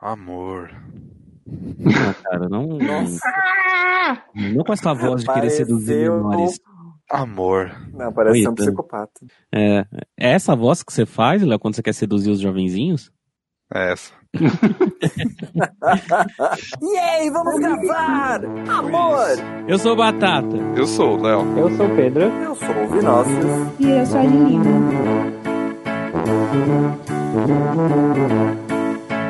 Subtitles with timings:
[0.00, 0.70] Amor.
[1.46, 2.66] Não, cara, não.
[4.34, 6.60] Não com essa voz de querer seduzir menores.
[7.10, 7.74] Amor.
[7.92, 8.64] Não, parece ser um Dan.
[8.64, 9.26] psicopata.
[9.54, 9.86] É,
[10.18, 13.12] é essa voz que você faz, Léo, quando você quer seduzir os jovenzinhos?
[13.72, 14.12] É essa.
[16.82, 18.40] Yay, vamos gravar!
[18.68, 19.26] Amor!
[19.66, 20.56] Eu sou Batata.
[20.76, 21.58] Eu sou o Léo.
[21.58, 22.22] Eu sou o Pedro.
[22.24, 22.72] Eu sou o.
[23.80, 24.66] E eu sou a Lima.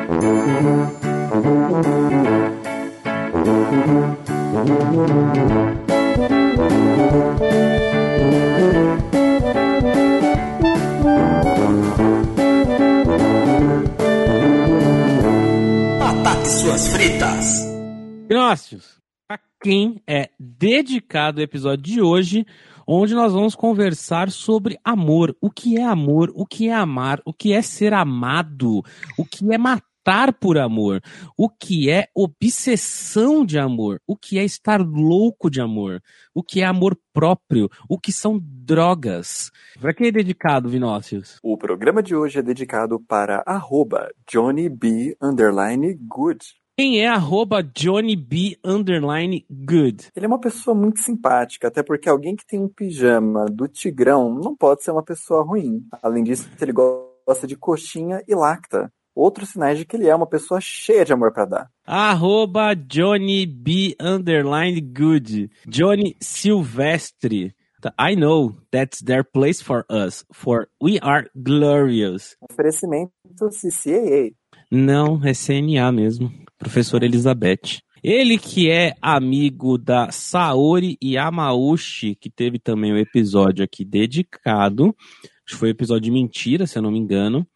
[0.07, 0.21] Batata
[16.41, 17.67] e suas fritas.
[18.29, 22.45] Gnóstios, a quem é dedicado o episódio de hoje,
[22.87, 25.35] onde nós vamos conversar sobre amor.
[25.41, 26.31] O que é amor?
[26.33, 27.19] O que é amar?
[27.25, 28.81] O que é ser amado?
[29.17, 29.85] O que é matar
[30.39, 31.01] por amor?
[31.37, 34.01] O que é obsessão de amor?
[34.07, 36.01] O que é estar louco de amor?
[36.33, 37.69] O que é amor próprio?
[37.89, 39.51] O que são drogas?
[39.81, 41.39] Para quem é dedicado, Vinócius?
[41.43, 46.39] O programa de hoje é dedicado para arroba Johnny B underline good.
[46.77, 50.09] Quem é arroba Johnny B underline good?
[50.15, 54.33] Ele é uma pessoa muito simpática, até porque alguém que tem um pijama do Tigrão
[54.33, 55.85] não pode ser uma pessoa ruim.
[56.01, 58.89] Além disso, ele gosta de coxinha e lacta.
[59.17, 61.71] Outros sinais de que ele é uma pessoa cheia de amor para dar.
[61.83, 65.49] Arroba Johnny B underline good.
[65.67, 67.55] Johnny Silvestre.
[67.97, 72.35] I know that's their place for us, for we are glorious.
[72.51, 73.11] Oferecimento
[73.49, 74.35] CCAA.
[74.71, 76.31] Não, é CNA mesmo.
[76.59, 77.81] Professora Elizabeth.
[78.03, 84.95] Ele que é amigo da Saori Yamauchi, que teve também um episódio aqui dedicado.
[85.43, 87.47] Acho que foi um episódio de mentira, se eu não me engano.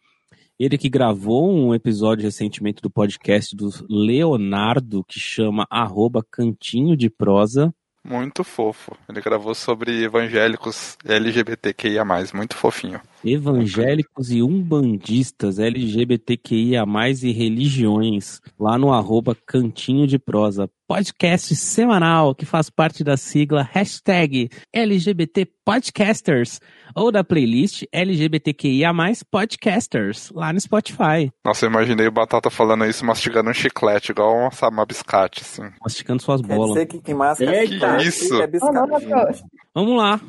[0.64, 7.10] Ele que gravou um episódio recentemente do podcast do Leonardo, que chama arroba Cantinho de
[7.10, 7.74] Prosa.
[8.04, 8.96] Muito fofo.
[9.08, 13.00] Ele gravou sobre evangélicos LGBTQIA+, muito fofinho.
[13.24, 16.84] Evangélicos e umbandistas, LGBTQIA+,
[17.22, 20.68] e religiões, lá no arroba Cantinho de Prosa.
[20.88, 26.60] Podcast semanal que faz parte da sigla hashtag LGBT Podcasters
[26.94, 28.92] ou da playlist LGBTQIA+,
[29.30, 31.30] Podcasters, lá no Spotify.
[31.44, 35.42] Nossa, eu imaginei o Batata falando isso mastigando um chiclete, igual uma, sabe, uma biscate,
[35.42, 35.62] assim.
[35.80, 36.72] Masticando suas Quer bolas.
[36.74, 38.42] dizer que quem masca Eita, biscate isso?
[38.42, 39.44] é biscate.
[39.74, 40.20] Vamos lá.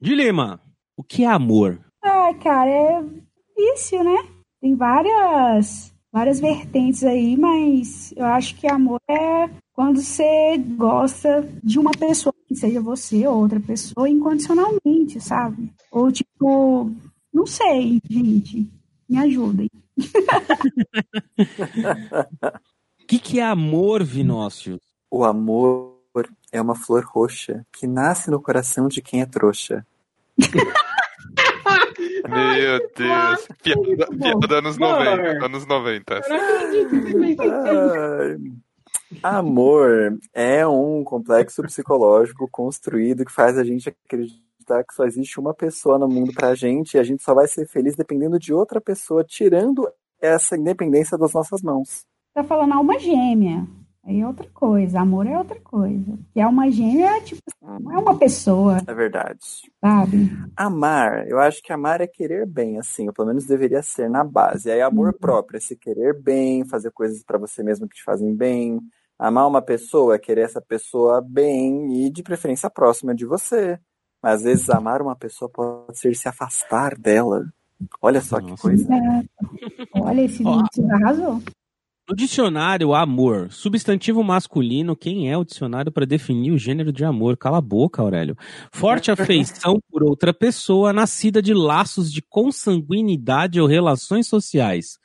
[0.00, 0.60] Dilema.
[0.96, 1.80] O que é amor?
[2.02, 3.04] Ah, cara, é
[3.56, 4.28] vício, né?
[4.60, 11.78] Tem várias, várias vertentes aí, mas eu acho que amor é quando você gosta de
[11.78, 15.72] uma pessoa, que seja você ou outra pessoa, incondicionalmente, sabe?
[15.90, 16.90] Ou tipo,
[17.32, 18.68] não sei, gente.
[19.08, 19.70] Me ajudem.
[19.98, 20.02] O
[23.06, 24.78] que, que é amor, Vinócio?
[25.10, 25.98] O amor
[26.50, 29.86] é uma flor roxa que nasce no coração de quem é trouxa.
[32.28, 33.48] Meu Deus.
[33.62, 35.04] Piada, piada anos Amor.
[35.04, 35.44] 90.
[35.46, 36.14] Anos 90.
[36.14, 37.36] Eu não acredito que você me
[39.22, 45.38] Ai, Amor é um complexo psicológico construído que faz a gente acreditar que só existe
[45.38, 48.54] uma pessoa no mundo pra gente e a gente só vai ser feliz dependendo de
[48.54, 49.86] outra pessoa, tirando
[50.20, 52.06] essa independência das nossas mãos.
[52.32, 53.66] Tá falando alma gêmea.
[54.04, 55.00] Aí é outra coisa.
[55.00, 56.18] Amor é outra coisa.
[56.34, 59.38] E alma gêmea é tipo, não é uma pessoa, É verdade.
[59.80, 60.28] sabe?
[60.56, 64.24] Amar, eu acho que amar é querer bem, assim, ou pelo menos deveria ser na
[64.24, 64.70] base.
[64.70, 68.34] Aí amor próprio é se querer bem, fazer coisas pra você mesmo que te fazem
[68.34, 68.80] bem.
[69.18, 73.78] Amar uma pessoa é querer essa pessoa bem e de preferência próxima de você.
[74.20, 77.44] Mas às vezes amar uma pessoa pode ser se afastar dela.
[78.00, 78.62] Olha só que Nossa.
[78.62, 78.88] coisa.
[79.94, 80.42] Olha, esse.
[80.42, 81.40] Vinícius arrasou.
[82.12, 87.38] No dicionário, amor, substantivo masculino, quem é o dicionário para definir o gênero de amor?
[87.38, 88.36] Cala a boca, Aurélio.
[88.70, 94.98] Forte afeição por outra pessoa, nascida de laços de consanguinidade ou relações sociais.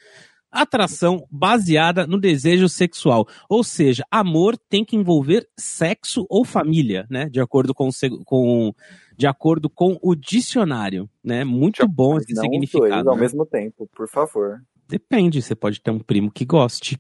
[0.52, 3.26] Atração baseada no desejo sexual.
[3.50, 7.30] Ou seja, amor tem que envolver sexo ou família, né?
[7.30, 7.88] De acordo com,
[8.26, 8.74] com,
[9.18, 11.46] de acordo com o dicionário, né?
[11.46, 13.10] Muito bom esse Não os dois significado.
[13.10, 13.22] ao né?
[13.22, 14.60] mesmo tempo, por favor.
[14.88, 16.98] Depende, você pode ter um primo que goste.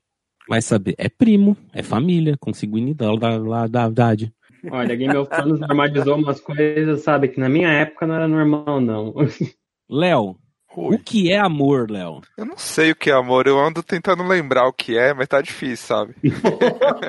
[0.49, 4.33] Vai saber, é primo, é família, consanguinidade da, da, da idade.
[4.71, 7.27] Olha, Game of Thrones normalizou umas coisas, sabe?
[7.27, 9.13] Que na minha época não era normal, não.
[9.89, 10.37] Léo,
[10.79, 12.21] O que é amor, Léo?
[12.37, 15.27] Eu não sei o que é amor, eu ando tentando lembrar o que é, mas
[15.27, 16.15] tá difícil, sabe?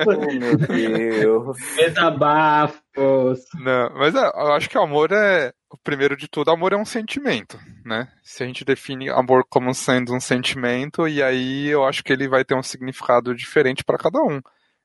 [0.07, 1.57] Oh, meu Deus.
[1.75, 3.45] Desabafos.
[3.59, 6.85] Não, mas é, eu acho que amor é, o primeiro de tudo, amor é um
[6.85, 8.07] sentimento, né?
[8.23, 12.27] Se a gente define amor como sendo um sentimento, e aí eu acho que ele
[12.27, 14.41] vai ter um significado diferente para cada um.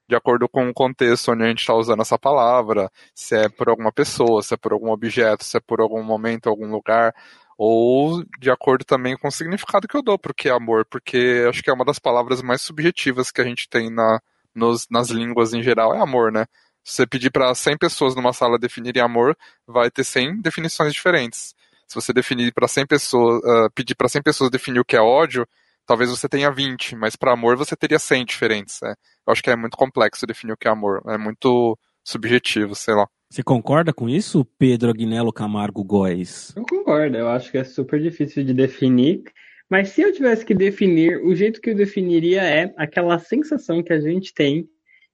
[0.06, 3.70] De acordo com o contexto onde a gente está usando essa palavra, se é por
[3.70, 7.14] alguma pessoa, se é por algum objeto, se é por algum momento, algum lugar
[7.56, 11.62] ou de acordo também com o significado que eu dou porque é amor, porque acho
[11.62, 14.20] que é uma das palavras mais subjetivas que a gente tem na,
[14.54, 16.46] nos, nas línguas em geral, é amor, né?
[16.84, 19.36] Se você pedir para 100 pessoas numa sala definirem amor,
[19.66, 21.54] vai ter 100 definições diferentes.
[21.88, 25.00] Se você definir para 100 pessoas, uh, pedir para 100 pessoas definir o que é
[25.00, 25.46] ódio,
[25.86, 28.78] talvez você tenha 20, mas para amor você teria 100 diferentes.
[28.82, 28.94] Né?
[29.26, 32.94] Eu acho que é muito complexo definir o que é amor, é muito subjetivo, sei
[32.94, 33.06] lá.
[33.34, 36.54] Você concorda com isso, Pedro Agnello Camargo Góes?
[36.56, 39.24] Eu concordo, eu acho que é super difícil de definir.
[39.68, 43.92] Mas se eu tivesse que definir, o jeito que eu definiria é aquela sensação que
[43.92, 44.68] a gente tem,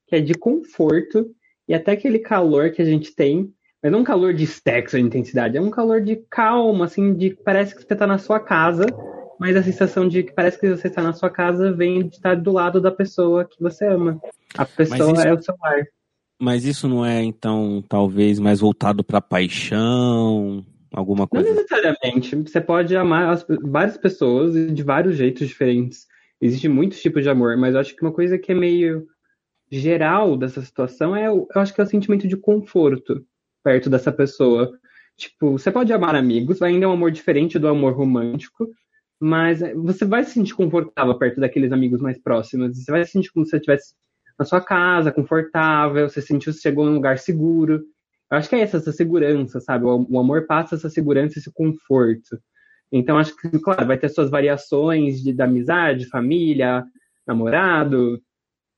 [0.07, 1.31] que é de conforto,
[1.67, 3.51] e até aquele calor que a gente tem,
[3.83, 7.31] mas não um calor de sexo de intensidade, é um calor de calma, assim, de
[7.31, 8.85] que parece que você está na sua casa,
[9.39, 12.37] mas a sensação de que parece que você está na sua casa vem de estar
[12.37, 14.21] do lado da pessoa que você ama.
[14.59, 15.27] A pessoa isso...
[15.27, 15.87] é o seu lar.
[16.41, 21.49] Mas isso não é, então, talvez mais voltado para paixão, alguma coisa?
[21.49, 22.35] Não necessariamente.
[22.35, 26.07] Você pode amar as, várias pessoas de vários jeitos diferentes.
[26.41, 29.07] Existem muitos tipos de amor, mas eu acho que uma coisa que é meio
[29.71, 33.23] geral dessa situação é, eu acho que é o sentimento de conforto
[33.63, 34.73] perto dessa pessoa.
[35.19, 38.67] Tipo, você pode amar amigos, ainda é um amor diferente do amor romântico,
[39.21, 42.83] mas você vai se sentir confortável perto daqueles amigos mais próximos.
[42.83, 43.95] Você vai se sentir como se você estivesse
[44.41, 47.85] na sua casa, confortável, você sentiu que chegou em um lugar seguro.
[48.31, 49.85] Eu acho que é essa, essa segurança, sabe?
[49.85, 52.41] O, amor passa essa segurança, esse conforto.
[52.91, 56.83] Então, acho que, claro, vai ter suas variações de, da amizade, família,
[57.27, 58.19] namorado,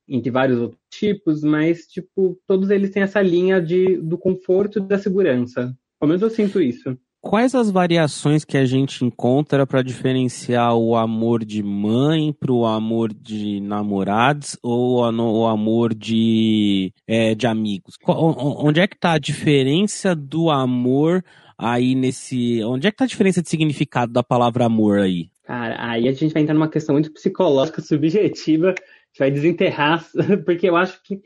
[0.08, 4.82] entre vários outros tipos, mas, tipo, todos eles têm essa linha de, do conforto e
[4.82, 5.72] da segurança.
[6.00, 6.98] Pelo menos eu sinto isso.
[7.22, 12.66] Quais as variações que a gente encontra para diferenciar o amor de mãe para o
[12.66, 17.96] amor de namorados ou o amor de, é, de amigos?
[18.04, 21.24] Onde é que está a diferença do amor
[21.56, 22.60] aí nesse.
[22.64, 25.28] Onde é que está a diferença de significado da palavra amor aí?
[25.44, 30.04] Cara, aí a gente vai entrar numa questão muito psicológica, subjetiva, a gente vai desenterrar,
[30.44, 31.20] porque eu acho que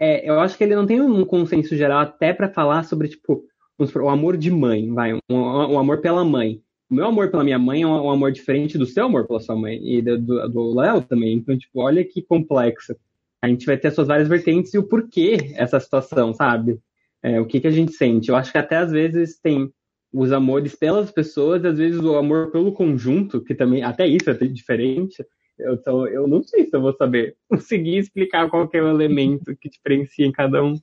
[0.00, 3.44] é, eu acho que ele não tem um consenso geral até para falar sobre, tipo,
[3.78, 6.62] o amor de mãe, vai, um, um, amor pela mãe.
[6.90, 9.56] O meu amor pela minha mãe é um, amor diferente do seu amor pela sua
[9.56, 11.34] mãe e do Léo também.
[11.34, 12.94] Então, tipo, olha que complexo.
[13.42, 16.78] A gente vai ter as suas várias vertentes e o porquê essa situação, sabe?
[17.22, 18.28] É, o que, que a gente sente.
[18.28, 19.72] Eu acho que até às vezes tem
[20.12, 24.34] os amores pelas pessoas, às vezes o amor pelo conjunto, que também, até isso é
[24.34, 25.24] diferente.
[25.58, 29.68] Então, eu não sei se eu vou saber conseguir explicar qual é o elemento que
[29.68, 30.74] diferencia em cada um.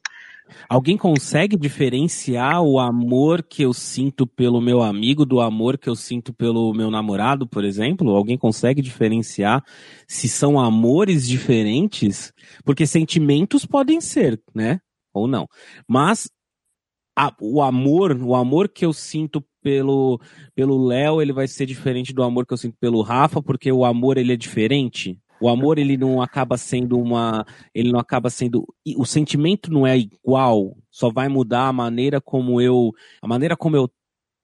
[0.70, 5.96] Alguém consegue diferenciar o amor que eu sinto pelo meu amigo do amor que eu
[5.96, 8.16] sinto pelo meu namorado, por exemplo?
[8.16, 9.64] Alguém consegue diferenciar
[10.08, 12.34] se são amores diferentes?
[12.64, 14.80] Porque sentimentos podem ser, né?
[15.14, 15.48] Ou não.
[15.88, 16.30] Mas
[17.18, 20.20] a, o amor, o amor que eu sinto pelo
[20.56, 23.86] pelo Léo, ele vai ser diferente do amor que eu sinto pelo Rafa, porque o
[23.86, 25.20] amor ele é diferente.
[25.42, 28.64] O amor ele não acaba sendo uma, ele não acaba sendo,
[28.96, 33.76] o sentimento não é igual, só vai mudar a maneira como eu, a maneira como
[33.76, 33.90] eu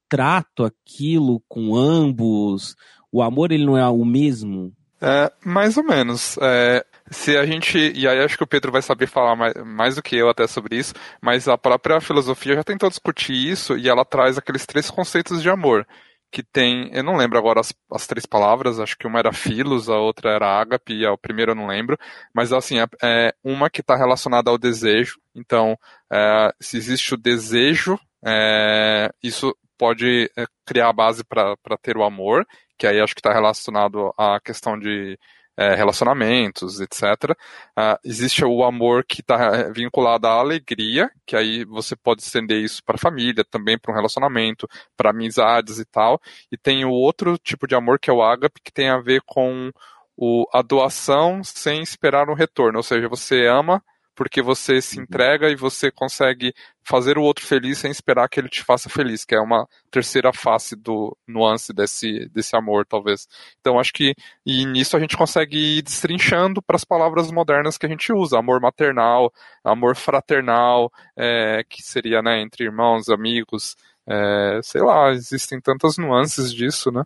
[0.09, 2.75] trato aquilo com ambos.
[3.11, 4.73] O amor ele não é o mesmo.
[4.99, 6.37] É, mais ou menos.
[6.41, 7.77] É, se a gente.
[7.95, 10.47] E aí acho que o Pedro vai saber falar mais, mais do que eu até
[10.47, 14.89] sobre isso, mas a própria filosofia já tentou discutir isso e ela traz aqueles três
[14.89, 15.85] conceitos de amor
[16.31, 19.89] que tem, eu não lembro agora as, as três palavras, acho que uma era filos,
[19.89, 21.97] a outra era ágape, e a primeira eu não lembro,
[22.33, 25.77] mas assim, é, é uma que está relacionada ao desejo, então,
[26.11, 32.03] é, se existe o desejo, é, isso pode é, criar a base para ter o
[32.03, 32.45] amor,
[32.77, 35.17] que aí acho que está relacionado à questão de
[35.57, 37.31] é, relacionamentos, etc.
[37.31, 37.35] Uh,
[37.75, 42.83] ah, existe o amor que está vinculado à alegria, que aí você pode estender isso
[42.83, 46.21] para a família, também para um relacionamento, para amizades e tal.
[46.51, 49.21] E tem o outro tipo de amor que é o ágape, que tem a ver
[49.25, 49.71] com
[50.15, 53.83] o, a doação sem esperar um retorno, ou seja, você ama
[54.17, 55.03] porque você se uhum.
[55.03, 56.51] entrega e você consegue
[56.83, 60.33] fazer o outro feliz sem esperar que ele te faça feliz, que é uma terceira
[60.33, 63.27] face do nuance desse, desse amor, talvez.
[63.61, 67.85] Então acho que e nisso a gente consegue ir destrinchando para as palavras modernas que
[67.85, 69.31] a gente usa, amor maternal,
[69.63, 76.51] amor fraternal, é, que seria né, entre irmãos, amigos, é, sei lá, existem tantas nuances
[76.51, 77.03] disso, né?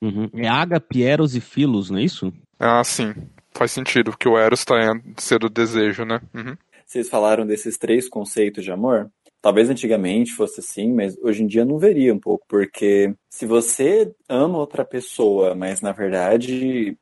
[0.00, 0.30] Uhum.
[0.34, 2.32] É ágape, eros e filos, não é isso?
[2.60, 3.12] Ah, sim.
[3.54, 4.74] Faz sentido, porque o Eros tá
[5.18, 6.20] sendo desejo, né?
[6.34, 6.56] Uhum.
[6.86, 9.10] Vocês falaram desses três conceitos de amor?
[9.40, 14.12] Talvez antigamente fosse assim, mas hoje em dia não veria um pouco, porque se você
[14.28, 16.96] ama outra pessoa, mas na verdade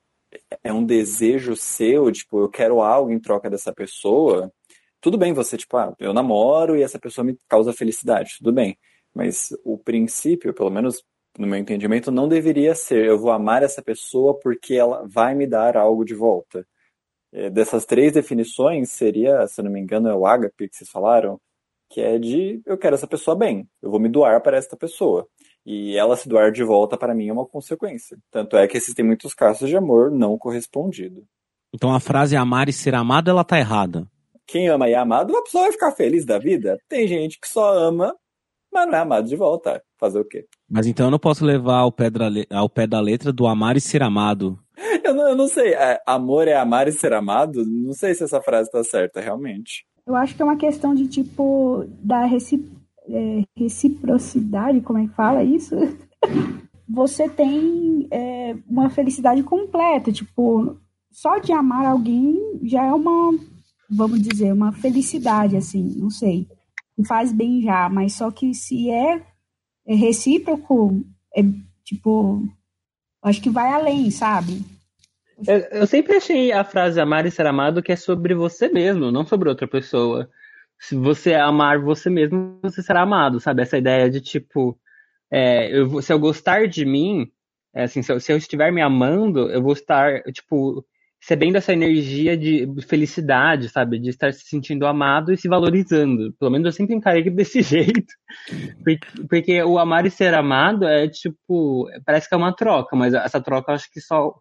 [0.63, 4.51] é um desejo seu, tipo, eu quero algo em troca dessa pessoa,
[5.01, 8.79] tudo bem você, tipo, ah, eu namoro e essa pessoa me causa felicidade, tudo bem.
[9.15, 11.03] Mas o princípio, pelo menos
[11.41, 15.47] no meu entendimento, não deveria ser eu vou amar essa pessoa porque ela vai me
[15.47, 16.67] dar algo de volta.
[17.33, 21.41] É, dessas três definições, seria, se não me engano, é o ágape que vocês falaram,
[21.89, 25.27] que é de eu quero essa pessoa bem, eu vou me doar para esta pessoa.
[25.65, 28.19] E ela se doar de volta para mim é uma consequência.
[28.31, 31.25] Tanto é que existem muitos casos de amor não correspondido.
[31.75, 34.07] Então a frase amar e ser amado, ela tá errada.
[34.47, 36.79] Quem ama e é amado, a pessoa vai ficar feliz da vida.
[36.87, 38.15] Tem gente que só ama,
[38.71, 39.83] mas não é amado de volta.
[40.01, 40.47] Fazer o quê?
[40.69, 43.77] Mas então eu não posso levar ao pé da, ao pé da letra do amar
[43.77, 44.59] e ser amado.
[45.05, 45.75] Eu não, eu não sei.
[45.75, 47.65] É, amor é amar e ser amado?
[47.67, 49.85] Não sei se essa frase está certa, realmente.
[50.07, 52.65] Eu acho que é uma questão de tipo da recip...
[53.09, 55.77] é, reciprocidade, como é que fala isso?
[56.89, 60.77] Você tem é, uma felicidade completa, tipo,
[61.13, 63.33] só de amar alguém já é uma,
[63.89, 66.49] vamos dizer, uma felicidade, assim, não sei.
[67.07, 69.25] Faz bem já, mas só que se é,
[69.91, 71.05] é recíproco,
[71.35, 71.43] é
[71.85, 72.45] tipo,
[73.25, 74.65] acho que vai além, sabe?
[75.45, 79.11] Eu, eu, sempre achei a frase amar e ser amado que é sobre você mesmo,
[79.11, 80.31] não sobre outra pessoa.
[80.79, 83.63] Se você amar você mesmo, você será amado, sabe?
[83.63, 84.79] Essa ideia de tipo,
[85.29, 87.29] é, eu, se eu gostar de mim,
[87.75, 90.87] é, assim, se eu, se eu, estiver me amando, eu vou estar, tipo,
[91.21, 93.99] recebendo essa energia de felicidade, sabe?
[93.99, 96.33] De estar se sentindo amado e se valorizando.
[96.39, 98.13] Pelo menos eu sempre encarei desse jeito.
[98.83, 103.13] Porque, porque o amar e ser amado é tipo, parece que é uma troca, mas
[103.13, 104.35] essa troca eu acho que só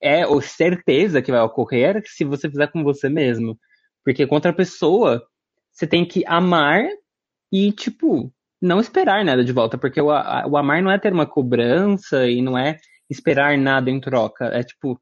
[0.00, 3.58] é ou certeza que vai ocorrer se você fizer com você mesmo.
[4.04, 5.22] Porque com outra pessoa,
[5.72, 6.84] você tem que amar
[7.52, 8.32] e, tipo,
[8.62, 9.76] não esperar nada de volta.
[9.76, 12.78] Porque o, o amar não é ter uma cobrança e não é
[13.10, 14.46] esperar nada em troca.
[14.46, 14.98] É, tipo,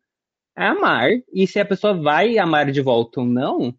[0.66, 1.10] amar.
[1.32, 3.74] E se a pessoa vai amar de volta ou não,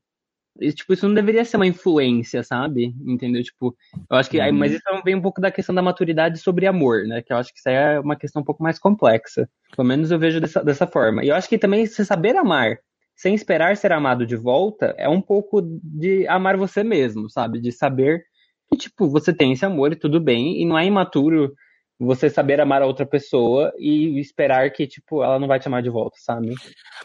[0.59, 2.93] e, tipo, isso não deveria ser uma influência, sabe?
[3.05, 3.41] Entendeu?
[3.43, 3.75] Tipo,
[4.09, 4.39] eu acho que.
[4.39, 4.53] Uhum.
[4.53, 7.21] Mas isso vem um pouco da questão da maturidade sobre amor, né?
[7.21, 9.49] Que eu acho que isso aí é uma questão um pouco mais complexa.
[9.75, 11.23] Pelo menos eu vejo dessa, dessa forma.
[11.23, 12.77] E eu acho que também se saber amar
[13.15, 17.59] sem esperar ser amado de volta é um pouco de amar você mesmo, sabe?
[17.59, 18.23] De saber
[18.71, 21.53] que, tipo, você tem esse amor e tudo bem, e não é imaturo
[21.99, 25.83] você saber amar a outra pessoa e esperar que, tipo, ela não vai te amar
[25.83, 26.55] de volta, sabe?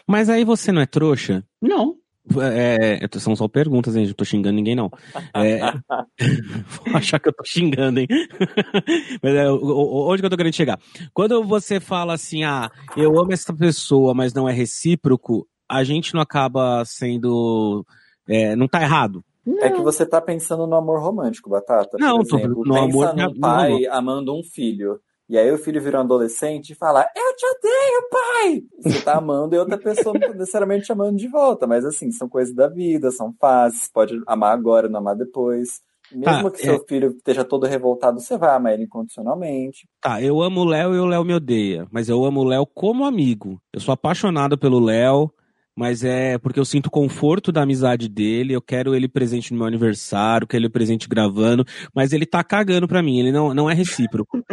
[0.07, 1.43] Mas aí você não é trouxa?
[1.61, 1.95] Não.
[2.41, 4.07] É, são só perguntas, hein?
[4.07, 4.89] Eu tô xingando ninguém, não.
[5.35, 5.59] É,
[6.87, 8.07] vou achar que eu tô xingando, hein?
[9.21, 10.79] mas é, onde que eu tô querendo chegar?
[11.13, 16.13] Quando você fala assim, ah, eu amo essa pessoa, mas não é recíproco, a gente
[16.13, 17.85] não acaba sendo.
[18.27, 19.23] É, não tá errado.
[19.59, 21.97] É que você tá pensando no amor romântico, Batata.
[21.99, 23.15] Não, Por exemplo, tô no pensa amor.
[23.15, 24.99] num pai amando um filho.
[25.27, 28.63] E aí o filho vira um adolescente e fala, eu te odeio, pai!
[28.83, 31.65] Você tá amando e outra pessoa não tá necessariamente amando de volta.
[31.65, 33.89] Mas assim, são coisas da vida, são fases.
[33.91, 35.81] Pode amar agora, não amar depois.
[36.11, 36.79] Mesmo tá, que seu é...
[36.87, 39.87] filho esteja todo revoltado, você vai amar ele incondicionalmente.
[39.99, 41.87] Tá, eu amo o Léo e o Léo me odeia.
[41.91, 43.59] Mas eu amo o Léo como amigo.
[43.73, 45.31] Eu sou apaixonado pelo Léo
[45.75, 49.67] mas é porque eu sinto conforto da amizade dele, eu quero ele presente no meu
[49.67, 53.73] aniversário, quero ele presente gravando, mas ele tá cagando pra mim, ele não, não é
[53.73, 54.43] recíproco.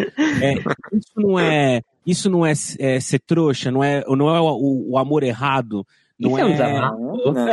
[0.43, 0.55] É,
[0.93, 4.99] isso não é, isso não é, é, ser trouxa, não é, não é o, o
[4.99, 5.87] amor errado,
[6.23, 7.49] não é, é não, não.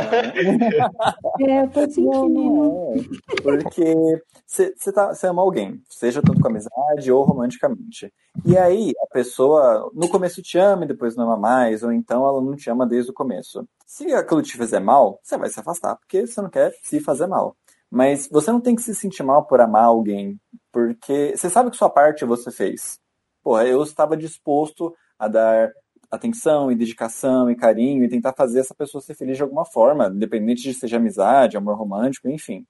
[1.40, 2.30] é, eu tô sentindo.
[2.30, 3.42] Não, é.
[3.42, 8.14] Porque você tá, ama alguém, seja tanto com amizade ou romanticamente.
[8.46, 12.28] E aí a pessoa no começo te ama e depois não ama mais, ou então
[12.28, 13.68] ela não te ama desde o começo.
[13.86, 17.28] Se aquilo te fizer mal, você vai se afastar, porque você não quer se fazer
[17.28, 17.56] mal.
[17.90, 20.40] Mas você não tem que se sentir mal por amar alguém,
[20.72, 23.00] porque você sabe que sua parte você fez.
[23.44, 25.72] Porra, eu estava disposto a dar
[26.10, 30.08] atenção e dedicação e carinho e tentar fazer essa pessoa ser feliz de alguma forma,
[30.08, 32.66] independente de seja amizade, amor romântico, enfim.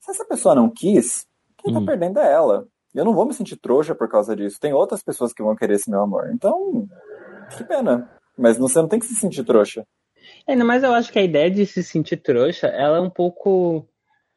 [0.00, 1.26] Se essa pessoa não quis,
[1.58, 1.86] quem tá hum.
[1.86, 2.66] perdendo é ela.
[2.94, 4.60] Eu não vou me sentir trouxa por causa disso.
[4.60, 6.30] Tem outras pessoas que vão querer esse meu amor.
[6.32, 6.86] Então,
[7.56, 8.08] que pena.
[8.38, 9.84] Mas você não tem que se sentir trouxa.
[10.46, 13.88] É, mas eu acho que a ideia de se sentir trouxa, ela é um pouco.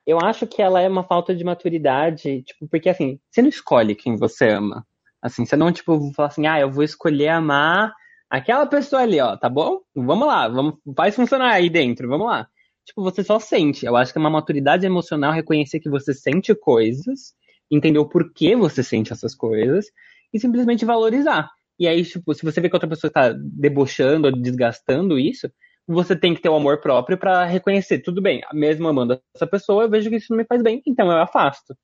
[0.05, 3.93] Eu acho que ela é uma falta de maturidade, tipo, porque assim, você não escolhe
[3.93, 4.85] quem você ama.
[5.21, 7.93] Assim, você não, tipo, fala assim, ah, eu vou escolher amar
[8.29, 9.79] aquela pessoa ali, ó, tá bom?
[9.95, 12.47] Vamos lá, vamos, faz funcionar aí dentro, vamos lá.
[12.85, 13.85] Tipo, você só sente.
[13.85, 17.33] Eu acho que é uma maturidade emocional reconhecer que você sente coisas,
[17.69, 19.87] entender o porquê você sente essas coisas
[20.33, 21.49] e simplesmente valorizar.
[21.79, 25.51] E aí, tipo, se você vê que outra pessoa está debochando ou desgastando isso,
[25.87, 29.83] você tem que ter o amor próprio para reconhecer, tudo bem, mesmo amando essa pessoa,
[29.83, 31.77] eu vejo que isso não me faz bem, então eu afasto.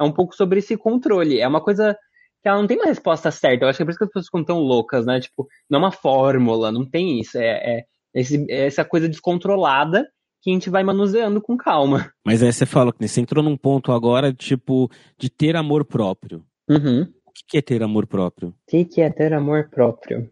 [0.00, 1.40] É um pouco sobre esse controle.
[1.40, 1.96] É uma coisa
[2.42, 3.64] que ela não tem uma resposta certa.
[3.64, 5.20] Eu acho que é por isso que as pessoas ficam tão loucas, né?
[5.20, 7.38] Tipo, não é uma fórmula, não tem isso.
[7.38, 7.84] É, é,
[8.14, 10.06] esse, é essa coisa descontrolada
[10.42, 12.12] que a gente vai manuseando com calma.
[12.26, 16.44] Mas aí você fala que você entrou num ponto agora, tipo, de ter amor próprio.
[16.68, 17.02] Uhum.
[17.02, 18.48] O que é ter amor próprio?
[18.48, 20.28] O que, que é ter amor próprio?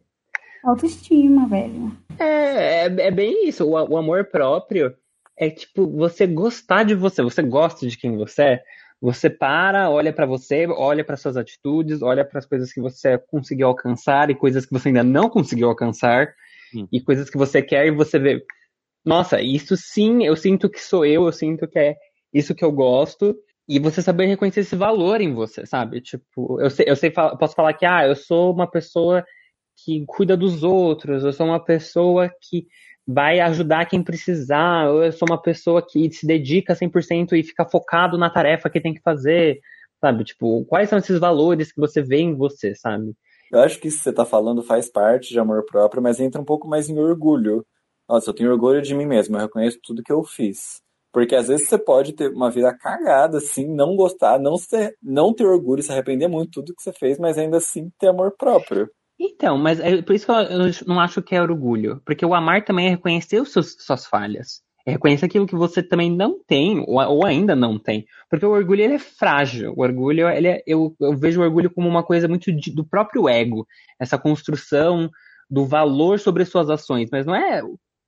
[0.64, 1.96] Autoestima, velho.
[2.18, 3.64] É, é, é bem isso.
[3.64, 4.94] O, o, amor próprio
[5.38, 7.22] é tipo você gostar de você.
[7.22, 8.62] Você gosta de quem você é.
[9.00, 13.16] Você para, olha para você, olha para suas atitudes, olha para as coisas que você
[13.16, 16.34] conseguiu alcançar e coisas que você ainda não conseguiu alcançar
[16.74, 16.86] hum.
[16.92, 18.44] e coisas que você quer e você vê,
[19.04, 21.96] nossa, isso sim, eu sinto que sou eu, eu sinto que é
[22.32, 23.34] isso que eu gosto
[23.66, 26.00] e você saber reconhecer esse valor em você, sabe?
[26.00, 29.24] Tipo, eu sei, eu sei, posso falar que ah, eu sou uma pessoa
[29.84, 32.66] que cuida dos outros, eu sou uma pessoa que
[33.06, 38.16] vai ajudar quem precisar, eu sou uma pessoa que se dedica 100% e fica focado
[38.16, 39.60] na tarefa que tem que fazer,
[40.00, 40.24] sabe?
[40.24, 43.12] Tipo, quais são esses valores que você vê em você, sabe?
[43.50, 46.40] Eu acho que isso que você tá falando faz parte de amor próprio, mas entra
[46.40, 47.66] um pouco mais em orgulho.
[48.08, 50.80] Nossa, eu tenho orgulho de mim mesmo, eu reconheço tudo que eu fiz.
[51.12, 55.34] Porque às vezes você pode ter uma vida cagada, assim, não gostar, não, ser, não
[55.34, 58.36] ter orgulho, se arrepender muito de tudo que você fez, mas ainda assim ter amor
[58.38, 58.88] próprio.
[59.22, 62.00] Então, mas é por isso que eu não acho que é orgulho.
[62.06, 64.62] Porque o amar também é reconhecer os seus, suas falhas.
[64.86, 68.06] É reconhecer aquilo que você também não tem, ou, ou ainda não tem.
[68.30, 69.74] Porque o orgulho, ele é frágil.
[69.76, 72.82] O orgulho, ele é, eu, eu vejo o orgulho como uma coisa muito de, do
[72.82, 73.66] próprio ego.
[74.00, 75.10] Essa construção
[75.50, 77.10] do valor sobre as suas ações.
[77.12, 77.62] Mas não é...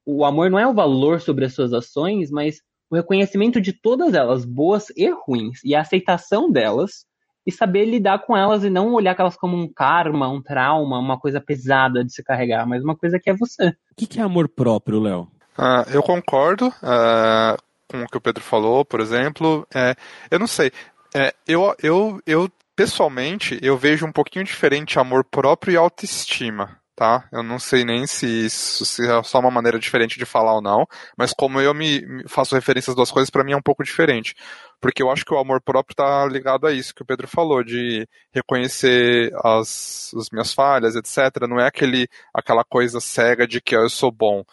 [0.06, 2.56] O amor não é o valor sobre as suas ações, mas
[2.90, 5.62] o reconhecimento de todas elas, boas e ruins.
[5.62, 7.04] E a aceitação delas
[7.46, 11.18] e saber lidar com elas e não olhar elas como um karma, um trauma, uma
[11.18, 13.68] coisa pesada de se carregar, mas uma coisa que é você.
[13.68, 15.28] O que, que é amor próprio, Léo?
[15.58, 19.66] Uh, eu concordo uh, com o que o Pedro falou, por exemplo.
[19.74, 19.94] É,
[20.30, 20.72] eu não sei.
[21.14, 27.28] É, eu, eu, eu, pessoalmente, eu vejo um pouquinho diferente amor próprio e autoestima tá?
[27.32, 30.62] Eu não sei nem se isso se é só uma maneira diferente de falar ou
[30.62, 33.82] não, mas como eu me, faço referência às duas coisas, para mim é um pouco
[33.82, 34.34] diferente.
[34.80, 37.62] Porque eu acho que o amor próprio está ligado a isso que o Pedro falou,
[37.64, 41.46] de reconhecer as, as minhas falhas, etc.
[41.48, 44.44] Não é aquele, aquela coisa cega de que eu sou bom.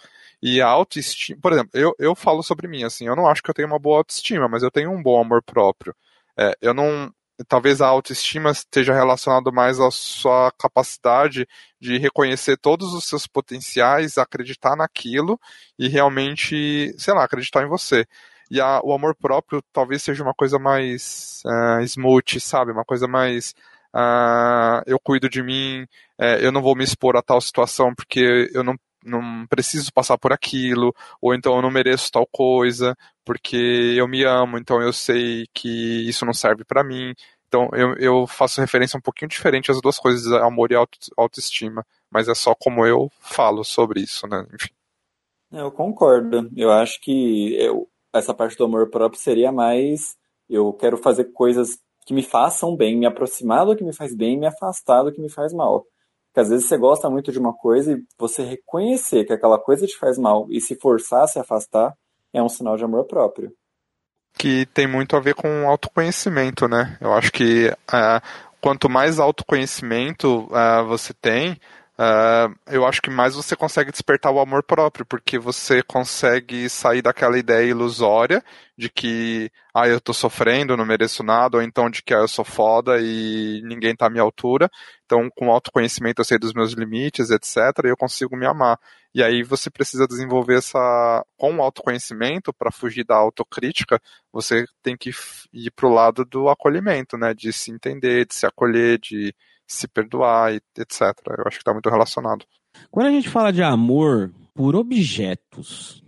[0.41, 3.49] E a autoestima, por exemplo, eu, eu falo sobre mim, assim, eu não acho que
[3.49, 5.93] eu tenho uma boa autoestima, mas eu tenho um bom amor próprio.
[6.37, 7.13] É, eu não,
[7.47, 11.47] talvez a autoestima esteja relacionado mais à sua capacidade
[11.79, 15.39] de reconhecer todos os seus potenciais, acreditar naquilo
[15.77, 18.05] e realmente, sei lá, acreditar em você.
[18.51, 22.71] E a, o amor próprio talvez seja uma coisa mais uh, smooth, sabe?
[22.71, 23.53] Uma coisa mais.
[23.95, 25.83] Uh, eu cuido de mim,
[26.19, 30.17] uh, eu não vou me expor a tal situação porque eu não não preciso passar
[30.17, 33.55] por aquilo, ou então eu não mereço tal coisa, porque
[33.97, 37.13] eu me amo, então eu sei que isso não serve para mim.
[37.47, 41.85] Então eu, eu faço referência um pouquinho diferente às duas coisas, amor e auto, autoestima,
[42.11, 44.45] mas é só como eu falo sobre isso, né?
[44.53, 44.69] Enfim.
[45.51, 46.49] Eu concordo.
[46.55, 50.17] Eu acho que eu, essa parte do amor próprio seria mais
[50.49, 54.37] eu quero fazer coisas que me façam bem, me aproximar do que me faz bem,
[54.37, 55.85] me afastar do que me faz mal.
[56.29, 59.87] Porque às vezes você gosta muito de uma coisa e você reconhecer que aquela coisa
[59.87, 61.93] te faz mal e se forçar a se afastar
[62.31, 63.51] é um sinal de amor próprio.
[64.37, 66.97] Que tem muito a ver com autoconhecimento, né?
[67.01, 68.21] Eu acho que uh,
[68.61, 71.59] quanto mais autoconhecimento uh, você tem,
[71.99, 77.01] Uh, eu acho que mais você consegue despertar o amor próprio, porque você consegue sair
[77.01, 78.41] daquela ideia ilusória
[78.77, 82.27] de que, ah, eu tô sofrendo, não mereço nada, ou então de que ah, eu
[82.29, 84.71] sou foda e ninguém tá à minha altura.
[85.03, 88.79] Então, com autoconhecimento eu sei dos meus limites, etc., e eu consigo me amar.
[89.13, 91.25] E aí você precisa desenvolver essa.
[91.35, 93.99] Com o autoconhecimento, para fugir da autocrítica,
[94.31, 95.11] você tem que
[95.51, 97.33] ir pro lado do acolhimento, né?
[97.33, 99.35] De se entender, de se acolher, de
[99.69, 101.01] se perdoar, etc.
[101.37, 102.45] Eu acho que está muito relacionado.
[102.89, 106.03] Quando a gente fala de amor por objetos,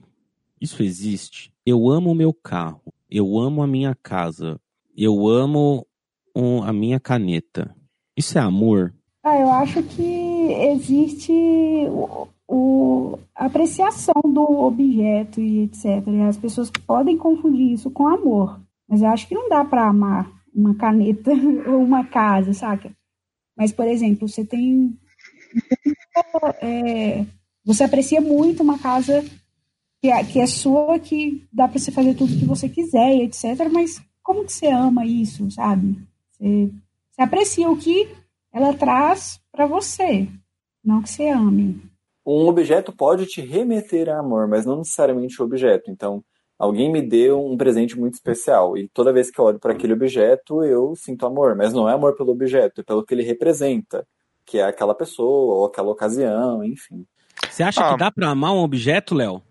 [0.60, 1.54] isso existe.
[1.66, 4.60] Eu amo o meu carro, eu amo a minha casa,
[4.98, 5.86] eu amo
[6.36, 7.76] um, a minha caneta.
[8.18, 8.94] Isso é amor?
[9.24, 15.86] Ah, eu acho que existe o, o, a apreciação do objeto e etc.
[16.28, 18.60] As pessoas podem confundir isso com amor.
[18.90, 21.32] Mas eu acho que não dá para amar uma caneta
[21.70, 22.92] ou uma casa, saca?
[23.58, 24.98] Mas, por exemplo, você tem.
[26.62, 27.26] É,
[27.64, 29.24] você aprecia muito uma casa
[30.02, 33.70] que é, que é sua, que dá para você fazer tudo que você quiser, etc.
[33.72, 35.98] Mas como que você ama isso, sabe?
[36.32, 36.72] Você,
[37.12, 38.10] você aprecia o que
[38.52, 40.28] ela traz para você,
[40.84, 41.82] não que você ame.
[42.26, 45.90] Um objeto pode te remeter a amor, mas não necessariamente o objeto.
[45.90, 46.24] Então,
[46.62, 49.94] alguém me deu um presente muito especial e toda vez que eu olho para aquele
[49.94, 54.06] objeto, eu sinto amor, mas não é amor pelo objeto, é pelo que ele representa,
[54.46, 57.06] que é aquela pessoa ou aquela ocasião, enfim.
[57.50, 57.92] Você acha Ah.
[57.94, 59.42] que dá pra amar um objeto, Léo?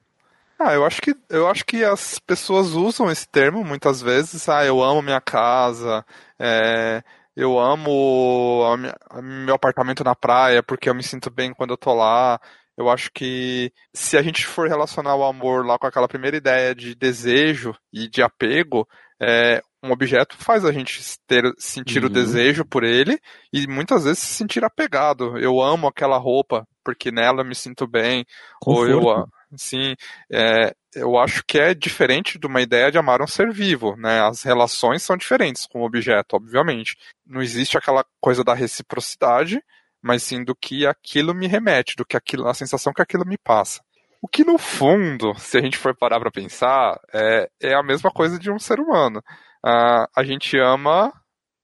[0.59, 4.46] Ah, eu acho que eu acho que as pessoas usam esse termo muitas vezes.
[4.49, 6.05] Ah, eu amo minha casa,
[6.38, 7.03] é,
[7.35, 11.70] eu amo a minha- a meu apartamento na praia porque eu me sinto bem quando
[11.70, 12.38] eu tô lá.
[12.81, 16.75] Eu acho que se a gente for relacionar o amor lá com aquela primeira ideia
[16.75, 18.88] de desejo e de apego,
[19.23, 22.12] é, um objeto faz a gente ter, sentir o Uhum.
[22.12, 23.19] desejo por ele
[23.53, 25.37] e muitas vezes se sentir apegado.
[25.38, 28.25] Eu amo aquela roupa porque nela eu me sinto bem.
[28.64, 29.31] Ou eu, Conforto.
[29.57, 29.95] sim,
[30.33, 34.23] é, eu acho que é diferente de uma ideia de amar um ser vivo, né?
[34.23, 36.97] As relações são diferentes com o objeto, obviamente.
[37.27, 39.62] Não existe aquela coisa da reciprocidade,
[40.03, 43.37] mas sim do que aquilo me remete, do que aquilo, a sensação que aquilo me
[43.39, 43.83] passa.
[44.23, 48.11] O que no fundo, se a gente for parar para pensar, é, é a mesma
[48.11, 49.23] coisa de um ser humano.
[49.65, 51.13] Ah, a gente ama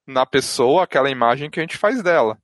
[0.07, 2.39] na pessoa aquela imagem que a gente faz dela.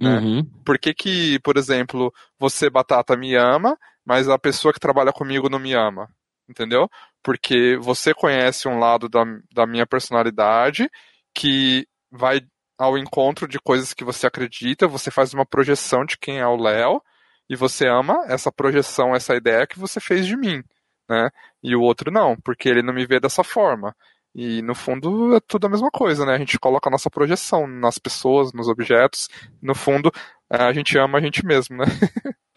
[0.00, 0.18] né?
[0.18, 0.44] Uhum.
[0.64, 5.48] Por que que, por exemplo, você, Batata, me ama, mas a pessoa que trabalha comigo
[5.48, 6.08] não me ama?
[6.48, 6.88] Entendeu?
[7.22, 9.24] Porque você conhece um lado da,
[9.54, 10.90] da minha personalidade
[11.34, 12.40] que vai
[12.78, 16.56] ao encontro de coisas que você acredita, você faz uma projeção de quem é o
[16.56, 17.02] Léo,
[17.48, 20.62] e você ama essa projeção, essa ideia que você fez de mim,
[21.08, 21.30] né?
[21.62, 23.94] E o outro não, porque ele não me vê dessa forma.
[24.34, 26.34] E no fundo é tudo a mesma coisa, né?
[26.34, 29.28] A gente coloca a nossa projeção nas pessoas, nos objetos.
[29.60, 30.10] No fundo,
[30.48, 31.84] a gente ama a gente mesmo, né?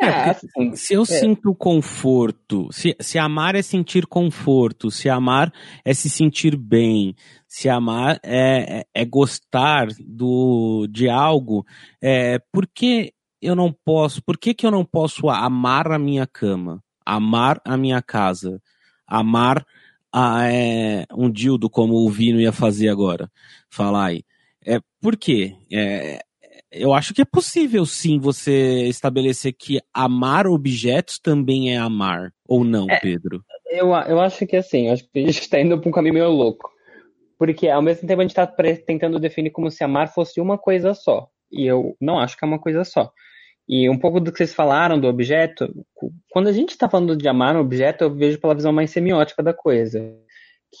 [0.00, 5.08] É, É, porque assim, se eu sinto conforto, se, se amar é sentir conforto, se
[5.08, 5.52] amar
[5.84, 7.14] é se sentir bem,
[7.46, 11.64] se amar é, é, é gostar do, de algo,
[12.02, 16.26] é, por que eu não posso, por que, que eu não posso amar a minha
[16.26, 18.60] cama, amar a minha casa,
[19.06, 19.64] amar
[20.12, 23.30] a, é, um dildo como o Vino ia fazer agora,
[23.70, 24.24] falar aí.
[24.64, 25.56] É, por quê?
[25.70, 26.24] É,
[26.74, 32.64] eu acho que é possível sim você estabelecer que amar objetos também é amar, ou
[32.64, 32.98] não, É.
[33.00, 33.44] Pedro?
[33.70, 36.14] Eu, eu acho que assim, eu acho que a gente tá indo pra um caminho
[36.14, 36.70] meio louco.
[37.38, 40.56] Porque ao mesmo tempo a gente tá pre- tentando definir como se amar fosse uma
[40.56, 41.28] coisa só.
[41.50, 43.10] E eu não acho que é uma coisa só.
[43.68, 45.72] E um pouco do que vocês falaram do objeto,
[46.30, 49.42] quando a gente tá falando de amar um objeto, eu vejo pela visão mais semiótica
[49.42, 50.00] da coisa.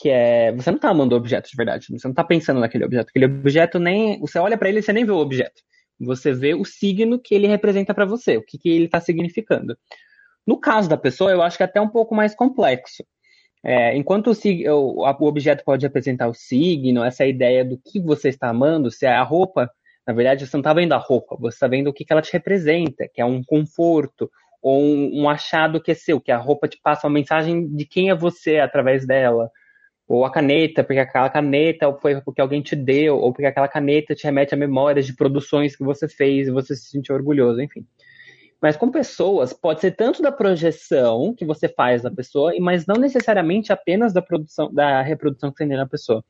[0.00, 2.84] Que é, você não tá amando o objeto de verdade, você não tá pensando naquele
[2.84, 3.08] objeto.
[3.08, 5.62] Aquele objeto nem, você olha pra ele e você nem vê o objeto.
[6.00, 9.76] Você vê o signo que ele representa pra você, o que, que ele tá significando.
[10.46, 13.04] No caso da pessoa, eu acho que é até um pouco mais complexo.
[13.64, 18.50] É, enquanto o, o objeto pode representar o signo, essa ideia do que você está
[18.50, 19.70] amando, se é a roupa,
[20.06, 22.20] na verdade você não está vendo a roupa, você está vendo o que, que ela
[22.20, 24.30] te representa, que é um conforto,
[24.60, 27.86] ou um, um achado que é seu, que a roupa te passa uma mensagem de
[27.86, 29.50] quem é você através dela.
[30.06, 34.14] Ou a caneta, porque aquela caneta foi porque alguém te deu, ou porque aquela caneta
[34.14, 37.86] te remete a memórias de produções que você fez e você se sentiu orgulhoso, enfim.
[38.60, 42.96] Mas com pessoas, pode ser tanto da projeção que você faz da pessoa, mas não
[42.96, 46.24] necessariamente apenas da produção, da reprodução que você tem na pessoa.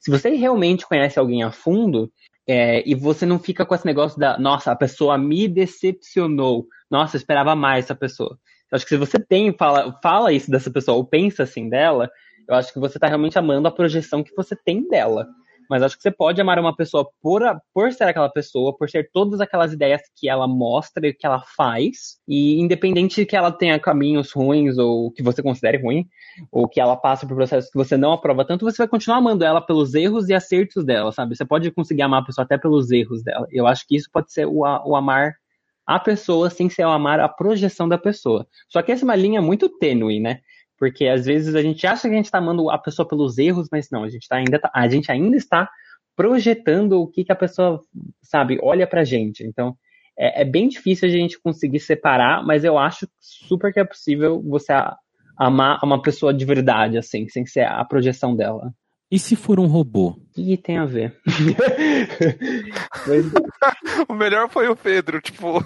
[0.00, 2.10] Se você realmente conhece alguém a fundo,
[2.46, 7.16] é, e você não fica com esse negócio da, nossa, a pessoa me decepcionou, nossa,
[7.16, 8.38] eu esperava mais essa pessoa.
[8.70, 12.10] Eu acho que se você tem, fala, fala isso dessa pessoa, ou pensa assim dela,
[12.48, 15.26] eu acho que você está realmente amando a projeção que você tem dela.
[15.68, 18.88] Mas acho que você pode amar uma pessoa por, a- por ser aquela pessoa, por
[18.90, 23.34] ser todas aquelas ideias que ela mostra e que ela faz, e independente de que
[23.34, 26.06] ela tenha caminhos ruins ou que você considere ruim,
[26.52, 29.42] ou que ela passe por processos que você não aprova tanto, você vai continuar amando
[29.42, 31.34] ela pelos erros e acertos dela, sabe?
[31.34, 33.46] Você pode conseguir amar a pessoa até pelos erros dela.
[33.50, 35.32] Eu acho que isso pode ser o, o amar
[35.86, 38.46] a pessoa sem ser o amar a projeção da pessoa.
[38.68, 40.40] Só que essa é uma linha muito tênue, né?
[40.78, 43.68] Porque às vezes a gente acha que a gente está amando a pessoa pelos erros,
[43.70, 45.68] mas não, a gente, tá ainda, tá- a gente ainda está
[46.16, 47.80] projetando o que, que a pessoa,
[48.22, 49.44] sabe, olha pra gente.
[49.44, 49.76] Então,
[50.18, 54.40] é, é bem difícil a gente conseguir separar, mas eu acho super que é possível
[54.42, 54.96] você a-
[55.36, 58.72] amar uma pessoa de verdade, assim, sem ser a projeção dela.
[59.10, 60.08] E se for um robô?
[60.08, 61.16] O que tem a ver?
[64.08, 65.62] O melhor foi o Pedro, tipo,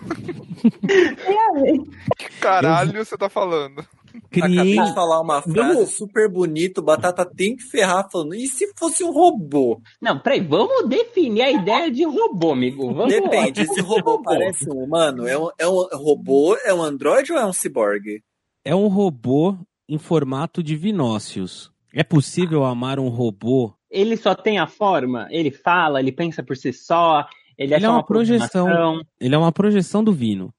[0.86, 1.78] Tem a ver.
[2.16, 3.84] que caralho você tá falando?
[4.26, 4.82] Acabei Criei.
[4.84, 8.72] de falar uma frase Vamos- super bonita, o Batata tem que ferrar falando, e se
[8.78, 9.80] fosse um robô?
[10.00, 12.92] não, peraí, vamos definir a ideia de robô, amigo.
[12.94, 13.20] Vamos lá.
[13.20, 15.26] Depende, esse robô parece um humano?
[15.26, 18.22] É um, é um robô, é um androide ou é um ciborgue?
[18.64, 19.56] É um robô
[19.88, 21.70] em formato de Vinócios.
[21.94, 23.72] É possível amar um robô?
[23.90, 27.26] ele só tem a forma, ele fala, ele pensa por si só,
[27.56, 29.00] Ele é, Ele é só uma projeção.
[29.18, 30.52] Ele é uma projeção do Vino.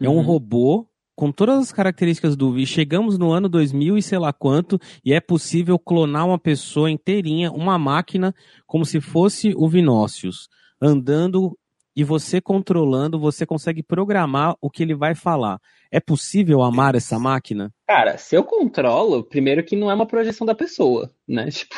[0.00, 0.22] É um Uhum.
[0.22, 2.66] robô com todas as características do Vino.
[2.66, 7.50] Chegamos no ano 2000 e sei lá quanto, e é possível clonar uma pessoa inteirinha,
[7.50, 8.34] uma máquina,
[8.66, 10.48] como se fosse o Vinócius,
[10.80, 11.58] andando
[11.96, 15.58] e você controlando, você consegue programar o que ele vai falar.
[15.90, 17.72] É possível amar essa máquina?
[17.86, 21.48] Cara, se eu controlo, primeiro que não é uma projeção da pessoa, né?
[21.50, 21.76] Tipo,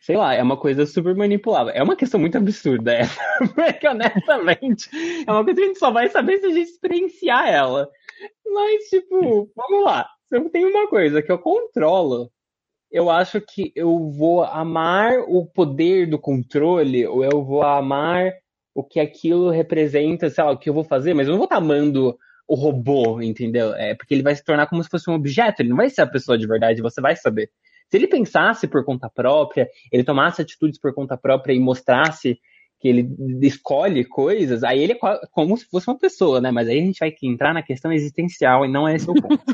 [0.00, 1.72] sei lá, é uma coisa super manipulável.
[1.74, 3.20] É uma questão muito absurda essa,
[3.54, 4.88] porque honestamente
[5.26, 7.88] é uma coisa que a gente só vai saber se a gente experienciar ela.
[8.46, 10.08] Mas, tipo, vamos lá.
[10.28, 12.30] Se eu tenho uma coisa que eu controlo,
[12.90, 18.32] eu acho que eu vou amar o poder do controle, ou eu vou amar
[18.74, 21.44] o que aquilo representa, sei lá, o que eu vou fazer, mas eu não vou
[21.44, 22.16] estar amando
[22.50, 23.72] o robô, entendeu?
[23.76, 26.00] É porque ele vai se tornar como se fosse um objeto, ele não vai ser
[26.00, 27.48] a pessoa de verdade, você vai saber.
[27.88, 32.40] Se ele pensasse por conta própria, ele tomasse atitudes por conta própria e mostrasse
[32.80, 33.08] que ele
[33.42, 36.50] escolhe coisas, aí ele é co- como se fosse uma pessoa, né?
[36.50, 39.44] Mas aí a gente vai entrar na questão existencial e não é esse o ponto.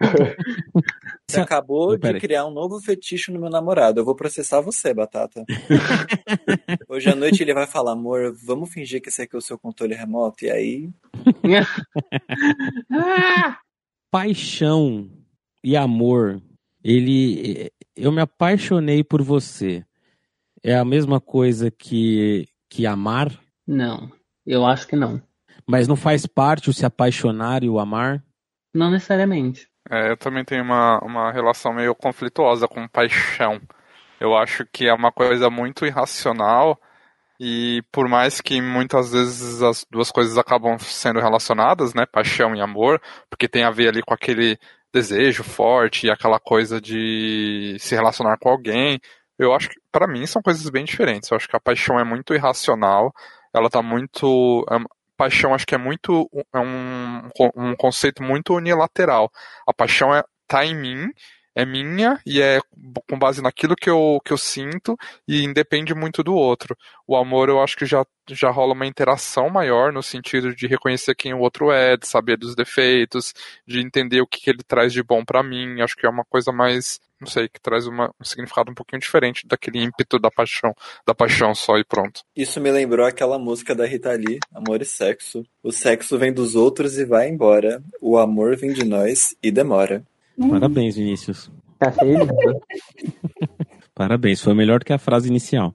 [1.28, 3.98] Você acabou de criar um novo fetiche no meu namorado.
[4.00, 5.44] Eu vou processar você, Batata.
[6.88, 9.58] Hoje à noite ele vai falar, amor, vamos fingir que esse aqui é o seu
[9.58, 10.44] controle remoto.
[10.44, 10.90] E aí,
[12.92, 13.58] Ah!
[14.10, 15.10] Paixão
[15.64, 16.40] e amor,
[16.82, 17.70] ele.
[17.94, 19.84] Eu me apaixonei por você.
[20.62, 23.30] É a mesma coisa que, que amar,
[23.66, 24.10] Não,
[24.46, 25.20] eu acho que não.
[25.66, 28.24] mas não faz parte o se apaixonar e o amar?
[28.74, 29.68] Não necessariamente.
[29.90, 33.60] É, eu também tenho uma, uma relação meio conflituosa com paixão.
[34.20, 36.80] Eu acho que é uma coisa muito irracional
[37.38, 42.60] e por mais que muitas vezes as duas coisas acabam sendo relacionadas, né, paixão e
[42.60, 44.58] amor, porque tem a ver ali com aquele
[44.92, 48.98] desejo forte e aquela coisa de se relacionar com alguém.
[49.38, 51.30] Eu acho que para mim são coisas bem diferentes.
[51.30, 53.12] Eu acho que a paixão é muito irracional,
[53.52, 54.64] ela tá muito
[55.16, 59.30] paixão acho que é muito é um, um conceito muito unilateral.
[59.66, 61.08] A paixão é, tá em mim,
[61.56, 62.60] é minha e é
[63.08, 64.94] com base naquilo que eu, que eu sinto
[65.26, 66.76] e independe muito do outro.
[67.06, 71.14] O amor eu acho que já, já rola uma interação maior no sentido de reconhecer
[71.14, 73.32] quem o outro é, de saber dos defeitos,
[73.66, 75.80] de entender o que, que ele traz de bom pra mim.
[75.80, 79.00] Acho que é uma coisa mais, não sei, que traz uma, um significado um pouquinho
[79.00, 80.74] diferente daquele ímpeto da paixão,
[81.06, 82.20] da paixão só e pronto.
[82.36, 85.42] isso me lembrou aquela música da Rita Lee, Amor e Sexo.
[85.62, 87.82] O sexo vem dos outros e vai embora.
[87.98, 90.04] O amor vem de nós e demora.
[90.38, 91.50] Parabéns, Vinícius.
[91.80, 92.26] Achei lindo.
[93.94, 95.74] Parabéns, foi melhor que a frase inicial.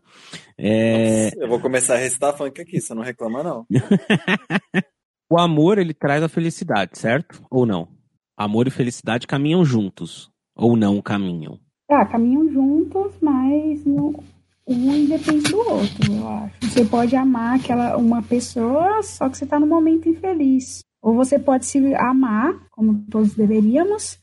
[0.57, 3.65] É, Eu vou começar a recitar funk aqui, você não reclama não.
[5.29, 7.41] o amor, ele traz a felicidade, certo?
[7.49, 7.87] Ou não?
[8.37, 10.29] Amor e felicidade caminham juntos.
[10.55, 11.59] Ou não caminham?
[11.89, 14.23] Ah, caminham juntos, mas não-
[14.67, 16.55] um independe do outro, eu acho.
[16.63, 20.81] Você pode amar aquela uma pessoa, só que você tá num momento infeliz.
[21.01, 24.19] Ou você pode se amar, como todos deveríamos,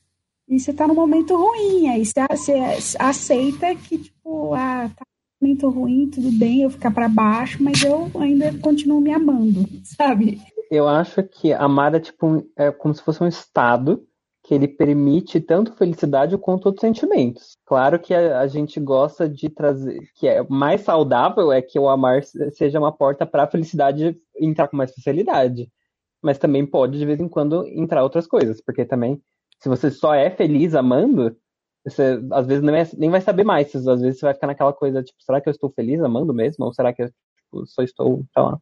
[0.48, 1.88] e você tá num momento ruim.
[1.88, 2.52] Aí você,
[2.98, 5.04] aceita que, tipo, ah, tá
[5.40, 9.66] num momento ruim, tudo bem, eu ficar pra baixo, mas eu ainda continuo me amando,
[9.84, 10.40] sabe?
[10.70, 14.04] Eu acho que amar é tipo é como se fosse um estado
[14.44, 17.56] que ele permite tanto felicidade quanto outros sentimentos.
[17.66, 21.88] Claro que a, a gente gosta de trazer, que é mais saudável é que o
[21.88, 25.70] amar se- seja uma porta para a felicidade entrar com mais facilidade.
[26.22, 29.20] Mas também pode de vez em quando entrar outras coisas, porque também
[29.60, 31.36] se você só é feliz amando,
[31.84, 33.74] você às vezes nem, é- nem vai saber mais.
[33.74, 36.64] Às vezes você vai ficar naquela coisa tipo, será que eu estou feliz amando mesmo?
[36.64, 38.58] Ou será que eu tipo, só estou, sei lá,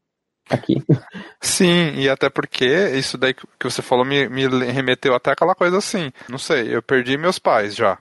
[0.51, 0.75] aqui?
[1.41, 5.79] Sim, e até porque isso daí que você falou me, me remeteu até aquela coisa
[5.79, 6.11] assim.
[6.29, 7.99] Não sei, eu perdi meus pais já.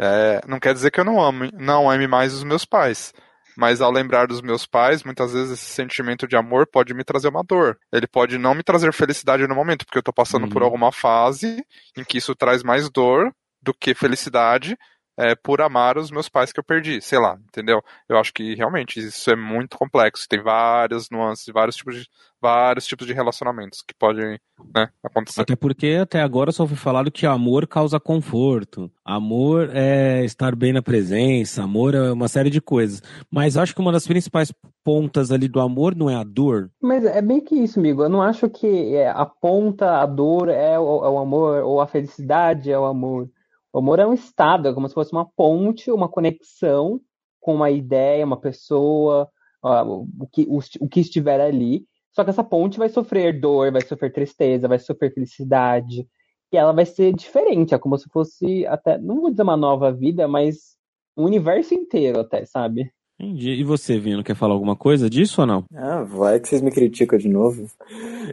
[0.00, 3.12] É, não quer dizer que eu não amo, não ame mais os meus pais.
[3.58, 7.26] Mas ao lembrar dos meus pais, muitas vezes esse sentimento de amor pode me trazer
[7.28, 7.76] uma dor.
[7.92, 10.66] Ele pode não me trazer felicidade no momento, porque eu tô passando por Uhum.
[10.66, 11.64] alguma fase
[11.96, 14.76] em que isso traz mais dor do que felicidade
[15.18, 17.00] é, por amar os meus pais que eu perdi.
[17.02, 17.82] Sei lá, entendeu?
[18.08, 20.28] Eu acho que realmente isso é muito complexo.
[20.28, 22.06] Tem várias nuances, vários tipos de,
[22.40, 24.38] vários tipos de relacionamentos que podem
[24.72, 25.40] né, acontecer.
[25.40, 30.72] Até porque até agora só foi falado que amor causa conforto, amor é estar bem
[30.72, 33.02] na presença, amor é uma série de coisas.
[33.28, 34.52] Mas acho que uma das principais
[34.84, 36.70] pontas ali do amor não é a dor.
[36.80, 38.04] Mas é bem que isso, amigo.
[38.04, 41.80] Eu não acho que é, a ponta, a dor é o, é o amor, ou
[41.80, 43.28] a felicidade é o amor.
[43.72, 47.00] O amor é um estado, é como se fosse uma ponte, uma conexão
[47.40, 49.28] com uma ideia, uma pessoa,
[49.62, 51.84] ó, o que, o, o que estiver ali.
[52.12, 56.06] Só que essa ponte vai sofrer dor, vai sofrer tristeza, vai sofrer felicidade.
[56.52, 57.74] E ela vai ser diferente.
[57.74, 60.76] É como se fosse até, não vou dizer uma nova vida, mas
[61.16, 62.90] um universo inteiro até, sabe?
[63.20, 63.50] Entendi.
[63.50, 65.64] E você, Vino, quer falar alguma coisa disso ou não?
[65.74, 67.68] Ah, vai que vocês me criticam de novo.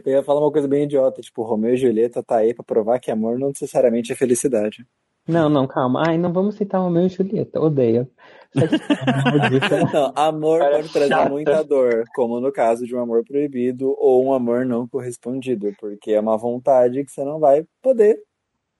[0.04, 3.00] Eu ia falar uma coisa bem idiota, tipo, Romeu e Julieta tá aí pra provar
[3.00, 4.86] que amor não necessariamente é felicidade.
[5.26, 6.04] Não, não, calma.
[6.06, 7.60] Ai, não vamos citar Romeu e Julieta.
[7.60, 8.08] Odeio.
[9.92, 11.28] Não, amor Cara pode trazer chata.
[11.28, 16.12] muita dor, como no caso de um amor proibido ou um amor não correspondido, porque
[16.12, 18.18] é uma vontade que você não vai poder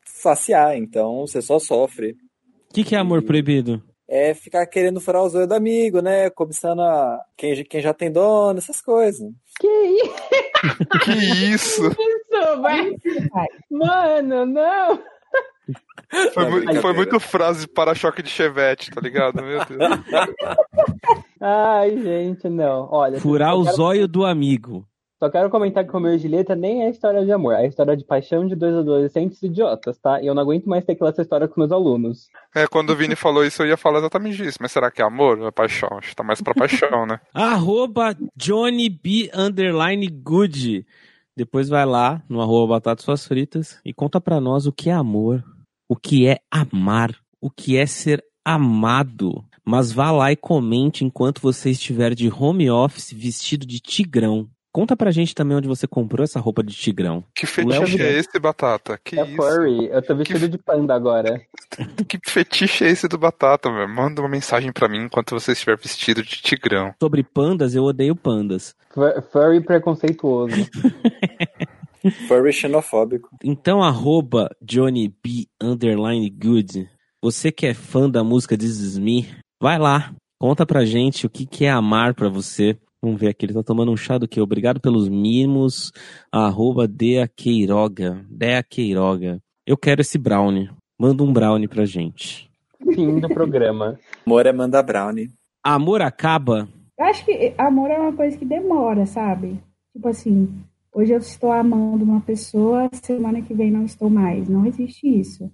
[0.05, 2.13] saciar, então você só sofre.
[2.71, 3.83] O que, que é amor proibido?
[4.09, 6.31] É ficar querendo furar os olhos do amigo, né?
[6.31, 9.29] Cobiçando a quem, quem já tem dono, essas coisas.
[9.61, 10.11] Que isso,
[11.05, 11.83] Que isso?
[12.63, 12.95] vai?
[13.71, 15.03] Mano, não.
[16.33, 19.43] Foi, É mu- foi muito frase para-choque de chevette, tá ligado?
[19.43, 19.79] Meu Deus.
[21.41, 22.89] Ai, gente, não.
[22.91, 24.87] Olha, Furar só o quero, zóio do amigo.
[25.19, 28.05] só quero comentar que Romeu e Julieta nem é história de amor, é história de
[28.05, 30.21] paixão de dois adolescentes idiotas, tá?
[30.23, 32.29] E eu não aguento mais ter que ler essa história com meus alunos.
[32.55, 34.59] É, quando o Vini falou isso, eu ia falar exatamente isso.
[34.61, 35.89] Mas será que é amor ou é paixão?
[35.99, 37.21] Acho que tá mais pra paixão, né?
[37.35, 40.87] Arroba Johnny B underline good.
[41.37, 44.95] Depois vai lá no arroba Batata Suas Fritas e conta pra nós o que é
[44.95, 45.45] amor,
[45.89, 49.45] o que é amar, o que é ser amado.
[49.65, 54.49] Mas vá lá e comente enquanto você estiver de home office vestido de tigrão.
[54.73, 57.25] Conta pra gente também onde você comprou essa roupa de tigrão.
[57.35, 59.01] Que Léo fetiche é esse, Batata?
[59.03, 59.35] Que É isso?
[59.37, 61.41] furry, eu tô vestido de panda agora.
[62.07, 63.89] Que fetiche é esse do Batata, velho?
[63.89, 66.95] Manda uma mensagem pra mim enquanto você estiver vestido de tigrão.
[67.03, 68.75] Sobre pandas, eu odeio pandas.
[68.95, 70.55] Fu- Furry preconceituoso.
[72.11, 73.31] Furry xenofóbico.
[73.43, 76.89] Então, arroba Johnny B underline good.
[77.23, 79.27] Você que é fã da música This Is Me,
[79.61, 82.79] vai lá, conta pra gente o que, que é amar pra você.
[83.03, 84.41] Vamos ver aqui, ele tá tomando um chá do quê?
[84.41, 85.93] Obrigado pelos mimos.
[86.33, 88.25] Arroba Dea Queiroga.
[88.29, 89.41] Dea Queiroga.
[89.67, 90.71] Eu quero esse brownie.
[90.99, 92.51] Manda um brownie pra gente.
[92.95, 93.99] Fim do programa.
[94.25, 95.31] Amor é manda brownie.
[95.63, 96.69] Amor acaba?
[96.99, 99.61] Eu acho que amor é uma coisa que demora, sabe?
[99.93, 100.49] Tipo assim,
[100.97, 104.49] hoje eu estou amando uma pessoa, semana que vem não estou mais.
[104.49, 105.51] Não existe isso.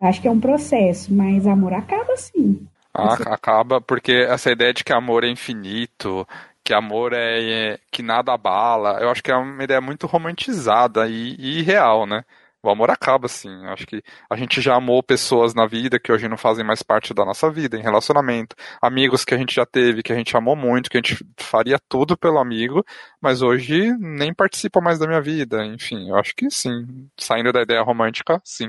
[0.00, 2.66] Acho que é um processo, mas amor acaba sim.
[2.94, 6.26] Ah, acaba, porque essa ideia de que amor é infinito,
[6.64, 11.06] que amor é, é- que nada abala, eu acho que é uma ideia muito romantizada
[11.08, 12.24] e, e irreal, né?
[12.66, 13.64] O amor acaba, sim.
[13.64, 16.82] Eu acho que a gente já amou pessoas na vida que hoje não fazem mais
[16.82, 18.56] parte da nossa vida, em relacionamento.
[18.82, 21.78] Amigos que a gente já teve, que a gente amou muito, que a gente faria
[21.88, 22.84] tudo pelo amigo,
[23.20, 25.64] mas hoje nem participa mais da minha vida.
[25.64, 27.08] Enfim, eu acho que sim.
[27.16, 28.68] Saindo da ideia romântica, sim.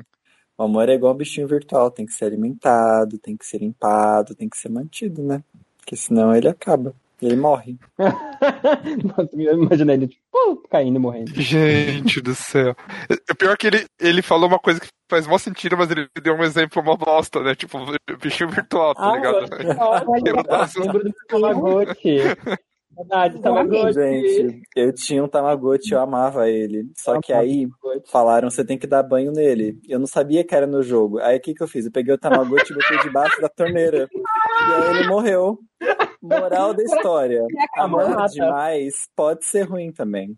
[0.56, 4.36] O amor é igual um bichinho virtual, tem que ser alimentado, tem que ser limpado,
[4.36, 5.44] tem que ser mantido, né?
[5.80, 6.94] Porque senão ele acaba.
[7.22, 7.78] Ele morre.
[7.98, 11.32] Nossa, eu imaginei ele, tipo, pô, caindo e morrendo.
[11.42, 12.76] Gente do céu.
[13.32, 16.08] O pior é que ele, ele falou uma coisa que faz mó sentido, mas ele
[16.22, 17.56] deu um exemplo mó bosta, né?
[17.56, 17.80] Tipo,
[18.22, 19.48] bichinho virtual, tá Ah, ligado?
[20.48, 22.18] Nossa, lembro do Tamagotchi.
[22.96, 23.94] Verdade, Tamagotchi.
[23.94, 26.92] Gente, eu tinha um Tamagotchi, eu amava ele.
[26.96, 27.68] Só que aí
[28.12, 29.80] falaram, você tem que dar banho nele.
[29.88, 31.20] Eu não sabia que era no jogo.
[31.20, 31.86] Aí o que que eu fiz?
[31.86, 34.08] Eu peguei o Tamagotchi e botei debaixo da torneira.
[34.14, 35.60] E aí ele morreu.
[36.22, 37.46] Moral da história.
[37.78, 38.34] Amor mata.
[38.34, 40.36] demais pode ser ruim também.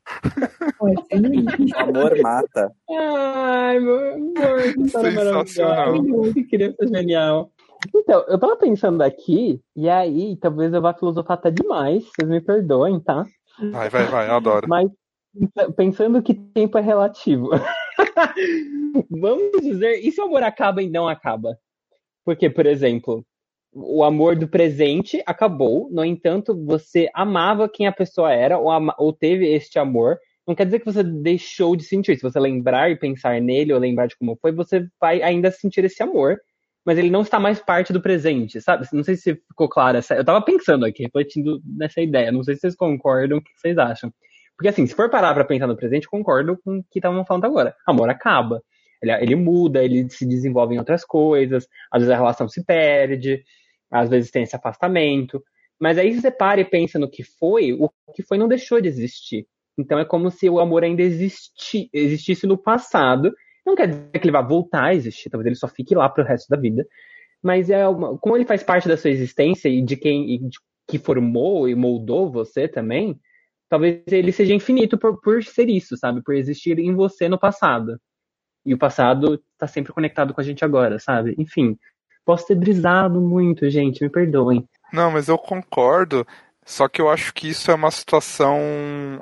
[0.78, 1.45] Pode ser ruim.
[1.75, 2.71] Amor mata.
[2.89, 5.93] Ai, meu amor, Sensacional.
[6.34, 7.52] Que criança genial.
[7.95, 12.41] Então, eu tava pensando aqui, e aí, talvez eu vá filosofar até demais, vocês me
[12.41, 13.25] perdoem, tá?
[13.71, 14.67] Vai, vai, vai, eu adoro.
[14.67, 14.89] Mas
[15.78, 17.49] pensando que tempo é relativo.
[19.10, 21.58] Vamos dizer, e se o amor acaba e não acaba?
[22.25, 23.25] Porque, por exemplo,
[23.73, 28.95] o amor do presente acabou, no entanto, você amava quem a pessoa era, ou, ama-
[28.97, 30.17] ou teve este amor.
[30.47, 32.15] Não quer dizer que você deixou de sentir.
[32.15, 35.86] Se você lembrar e pensar nele, ou lembrar de como foi, você vai ainda sentir
[35.86, 36.39] esse amor.
[36.86, 38.88] Mas ele não está mais parte do presente, sabe?
[38.91, 40.15] Não sei se ficou claro essa.
[40.15, 42.32] Eu tava pensando aqui, refletindo nessa ideia.
[42.32, 44.12] Não sei se vocês concordam, o que vocês acham.
[44.58, 47.45] Porque assim, se for parar pra pensar no presente, concordo com o que estavam falando
[47.45, 47.75] agora.
[47.86, 48.62] Amor acaba.
[49.01, 53.43] Ele, ele muda, ele se desenvolve em outras coisas, às vezes a relação se perde,
[53.91, 55.43] às vezes tem esse afastamento.
[55.80, 58.88] Mas aí você para e pensa no que foi, o que foi não deixou de
[58.88, 59.47] existir.
[59.78, 63.34] Então é como se o amor ainda existi, existisse no passado.
[63.65, 66.23] Não quer dizer que ele vá voltar a existir, talvez ele só fique lá pro
[66.23, 66.86] resto da vida.
[67.41, 70.58] Mas é uma, como ele faz parte da sua existência e de quem e de,
[70.88, 73.17] que formou e moldou você também,
[73.69, 76.21] talvez ele seja infinito por, por ser isso, sabe?
[76.21, 77.98] Por existir em você no passado.
[78.65, 81.35] E o passado tá sempre conectado com a gente agora, sabe?
[81.37, 81.77] Enfim,
[82.30, 84.63] posso ter brisado muito, gente, me perdoem.
[84.94, 86.27] Não, mas eu concordo.
[86.63, 88.60] Só que eu acho que isso é uma situação,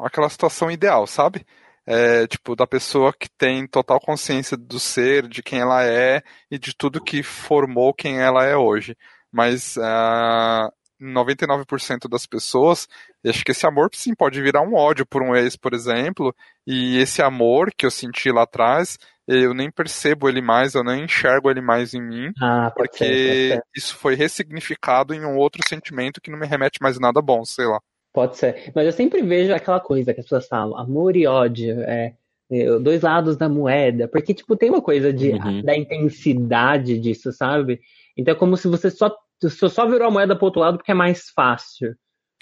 [0.03, 1.45] aquela situação ideal, sabe?
[1.85, 6.59] É, tipo, da pessoa que tem total consciência do ser, de quem ela é e
[6.59, 8.93] de tudo que formou quem ela é hoje.
[9.31, 10.69] Mas ah,
[11.01, 12.89] 99% das pessoas,
[13.25, 16.35] acho que esse amor sim pode virar um ódio por um ex, por exemplo,
[16.65, 18.97] e esse amor que eu senti lá atrás,
[19.27, 23.51] eu nem percebo ele mais, eu nem enxergo ele mais em mim, Ah, porque ser,
[23.53, 23.63] ser.
[23.75, 27.43] isso foi ressignificado em um outro sentimento que não me remete mais a nada bom,
[27.43, 27.79] sei lá.
[28.13, 28.71] Pode ser.
[28.73, 32.15] Mas eu sempre vejo aquela coisa que as pessoas falam, amor e ódio, é,
[32.49, 35.61] é, dois lados da moeda, porque, tipo, tem uma coisa de, Uhum.
[35.61, 37.79] da intensidade disso, sabe?
[38.17, 40.91] Então é como se você só, você só virou a moeda pro outro lado porque
[40.91, 41.95] é mais fácil.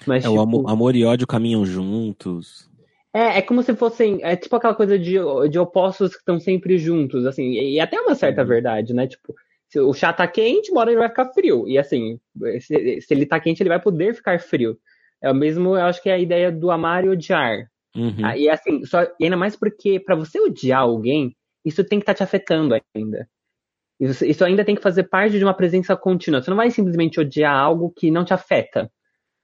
[0.06, 2.70] Mas, É, tipo, o amor, amor e ódio caminham juntos.
[3.16, 4.20] É, é como se fossem.
[4.22, 5.14] É tipo aquela coisa de,
[5.50, 7.52] de opostos que estão sempre juntos, assim.
[7.52, 8.48] E, e até uma certa Uhum.
[8.48, 9.06] verdade, né?
[9.06, 9.34] Tipo,
[9.68, 11.66] se o chá tá quente, uma hora ele vai ficar frio.
[11.68, 12.18] E assim,
[12.60, 14.78] se, se ele tá quente, ele vai poder ficar frio.
[15.22, 17.68] É o mesmo, eu acho que é a ideia do amar e odiar.
[17.96, 18.16] Uhum.
[18.22, 22.02] Ah, E assim, só, e ainda mais porque pra você odiar alguém, isso tem que
[22.02, 23.26] estar te afetando ainda.
[23.98, 26.42] Isso, isso ainda tem que fazer parte de uma presença contínua.
[26.42, 28.90] Você não vai simplesmente odiar algo que não te afeta.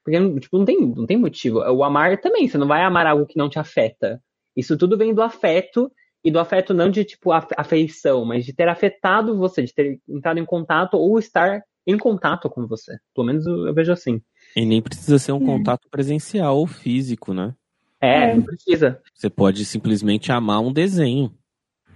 [0.05, 1.59] Porque tipo, não, tem, não tem motivo.
[1.59, 4.21] O amar também, você não vai amar algo que não te afeta.
[4.57, 5.91] Isso tudo vem do afeto,
[6.25, 9.99] e do afeto não de tipo af- afeição, mas de ter afetado você, de ter
[10.09, 12.97] entrado em contato ou estar em contato com você.
[13.15, 14.21] Pelo menos eu, eu vejo assim.
[14.55, 15.47] E nem precisa ser um Hum.
[15.47, 17.55] contato presencial ou físico, né?
[18.01, 18.35] É, É.
[18.37, 19.01] não precisa.
[19.15, 21.33] Você pode simplesmente amar um desenho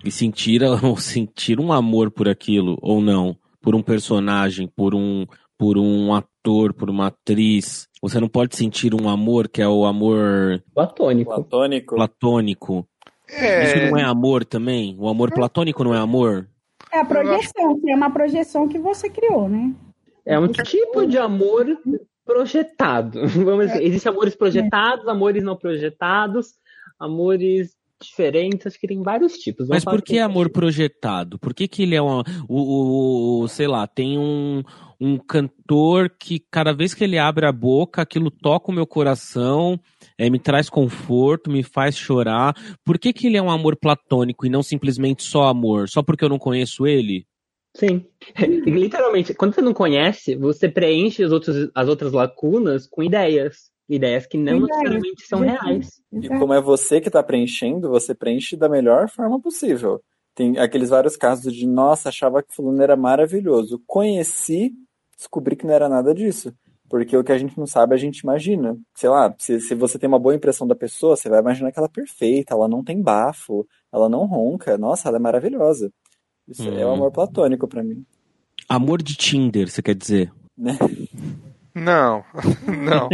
[0.05, 5.25] e sentir, ou sentir um amor por aquilo, ou não, por um personagem, por um,
[5.59, 7.89] por um ator, por uma atriz.
[8.03, 11.35] Você não pode sentir um amor que é o amor Platônico.
[11.35, 11.95] Platônico.
[11.97, 12.89] platônico.
[13.29, 14.97] Isso não é amor também?
[14.99, 16.49] O amor platônico não é amor?
[16.93, 19.75] É a projeção, que é uma projeção que você criou, né?
[20.25, 21.67] É um tipo de amor
[22.25, 23.21] projetado.
[23.45, 26.55] Vamos dizer, existem amores projetados, amores não projetados,
[26.99, 29.69] amores diferentes, acho que tem vários tipos.
[29.69, 31.39] Mas por que sobre amor projetado?
[31.39, 32.21] Por que, que ele é um.
[32.49, 34.63] O, o- o- sei lá, tem um,
[35.01, 39.79] um cantor que cada vez que ele abre a boca, aquilo toca o meu coração,
[40.19, 42.55] é, me traz conforto, me faz chorar.
[42.85, 45.89] Por que, que ele é um amor platônico e não simplesmente só amor?
[45.89, 47.27] Só porque eu não conheço ele?
[47.77, 48.07] Sim.
[48.67, 53.71] Literalmente, quando você não conhece, você preenche os outros, as outras lacunas com ideias.
[53.89, 56.01] Ideias que não necessariamente são reais.
[56.13, 60.01] E como é você que está preenchendo, você preenche da melhor forma possível.
[60.35, 63.81] Tem aqueles vários casos de, nossa, achava que fulano era maravilhoso.
[63.87, 64.73] Conheci,
[65.17, 66.53] descobri que não era nada disso.
[66.89, 68.77] Porque o que a gente não sabe, a gente imagina.
[68.95, 71.79] Sei lá, se, se você tem uma boa impressão da pessoa, você vai imaginar que
[71.79, 74.77] ela é perfeita, ela não tem bafo, ela não ronca.
[74.79, 75.91] Nossa, ela é maravilhosa.
[76.47, 76.95] Isso é o Hum.
[76.95, 78.05] amor platônico pra mim.
[78.69, 80.33] Amor de Tinder, você quer dizer?
[81.79, 82.25] Não,
[82.67, 83.09] não.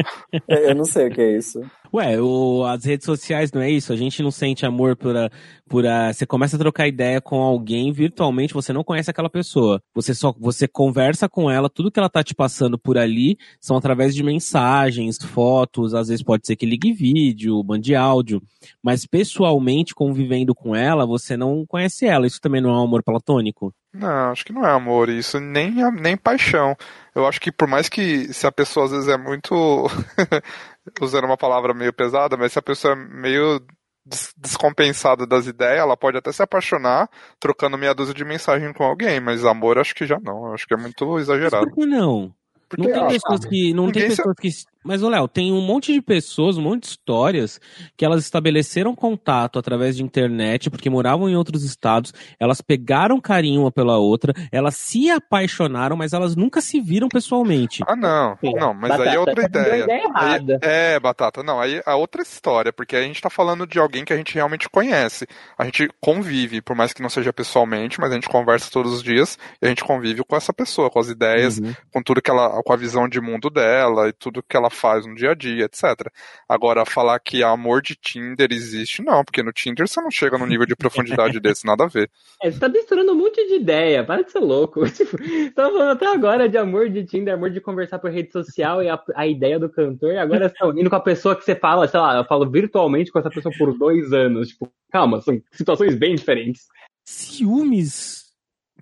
[0.46, 1.60] Eu não sei o que é isso.
[1.92, 3.92] Ué, o- as redes sociais não é isso?
[3.92, 5.28] A gente não sente amor por a,
[5.68, 6.12] por a.
[6.12, 9.82] Você começa a trocar ideia com alguém virtualmente, você não conhece aquela pessoa.
[9.94, 13.76] Você só você conversa com ela, tudo que ela tá te passando por ali são
[13.76, 18.40] através de mensagens, fotos, às vezes pode ser que ligue vídeo, mande áudio.
[18.82, 22.26] Mas pessoalmente, convivendo com ela, você não conhece ela.
[22.26, 23.74] Isso também não é um amor platônico?
[23.92, 26.74] Não, acho que não é amor isso, nem, nem paixão.
[27.14, 29.54] Eu acho que por mais que se a pessoa às vezes é muito.
[31.00, 33.60] usando uma palavra meio pesada, mas se a pessoa é meio
[34.04, 37.08] des- descompensada das ideias, ela pode até se apaixonar
[37.38, 40.46] trocando meia dúzia de mensagem com alguém, mas amor acho que já não.
[40.46, 41.66] Eu acho que é muito Mas exagerado.
[41.66, 42.34] por que não?
[42.68, 43.74] Porque, Não tem pessoas que.
[43.74, 44.48] Não tem pessoas que.
[44.84, 47.60] Mas, ô Léo, tem um monte de pessoas, um monte de histórias
[47.96, 53.62] que elas estabeleceram contato através de internet, porque moravam em outros estados, elas pegaram carinho
[53.62, 57.82] uma pela outra, elas se apaixonaram, mas elas nunca se viram pessoalmente.
[57.86, 59.84] Ah, não, não, mas aí Batata, é outra a ideia.
[59.84, 63.66] ideia Aí- é, Batata, não, aí é outra história, porque aí a gente tá falando
[63.66, 65.26] de alguém que a gente realmente conhece.
[65.56, 69.02] A gente convive, por mais que não seja pessoalmente, mas a gente conversa todos os
[69.02, 71.72] dias e a gente convive com essa pessoa, com as ideias, Uhum.
[71.92, 75.06] com tudo que ela, com a visão de mundo dela e tudo que ela faz
[75.06, 76.08] no dia a dia, etc.
[76.48, 80.46] Agora, falar que amor de Tinder existe, não, porque no Tinder você não chega num
[80.46, 82.10] nível de profundidade desse, nada a ver.
[82.42, 84.82] É, você tá misturando um monte de ideia, para de ser louco.
[84.92, 85.16] Tipo,
[85.54, 88.88] tava falando até agora de amor de Tinder, amor de conversar por rede social e
[88.88, 91.54] a, a ideia do cantor, e agora você tá unindo com a pessoa que você
[91.54, 94.48] fala, sei lá, eu falo virtualmente com essa pessoa por dois anos.
[94.48, 96.66] Tipo, calma, são situações bem diferentes.
[97.04, 98.32] Ciúmes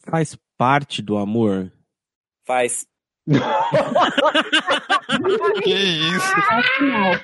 [0.01, 1.73] faz parte do amor?
[2.47, 2.87] Faz.
[5.63, 6.35] Que isso?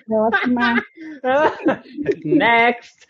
[0.06, 0.82] Próxima,
[1.22, 1.82] próxima.
[2.24, 3.06] Next!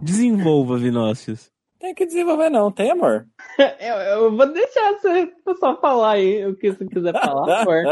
[0.00, 1.50] Desenvolva, Vinócius.
[1.78, 2.70] Tem que desenvolver, não.
[2.70, 3.26] Tem amor.
[3.80, 7.84] Eu, eu vou deixar você só falar aí o que você quiser falar, amor.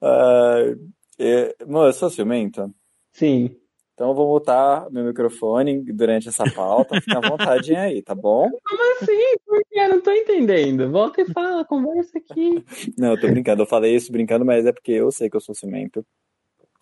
[0.00, 0.76] Ai,
[1.18, 2.72] é, Amor, eu sou ciumento.
[3.12, 3.54] Sim.
[3.98, 7.00] Então eu vou mutar meu microfone durante essa pauta.
[7.00, 8.48] Fica à vontade aí, tá bom?
[8.48, 9.36] Como assim?
[9.44, 9.80] Por quê?
[9.80, 10.68] Eu não tô entendendo.
[10.68, 10.92] entendendo.
[10.92, 12.64] Volta e fala, conversa aqui.
[12.96, 13.62] Não, eu tô brincando.
[13.62, 16.06] Eu falei isso brincando, mas é porque eu sei que eu sou ciumento.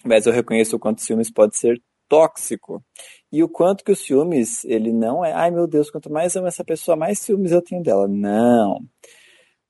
[0.04, 2.84] Mas eu reconheço o quanto ciúmes pode ser tóxico.
[3.32, 6.48] E o quanto que o ciúmes, ele não é, ai meu Deus, quanto mais amo
[6.48, 8.06] essa pessoa, mais ciúmes eu tenho dela.
[8.06, 8.78] Não.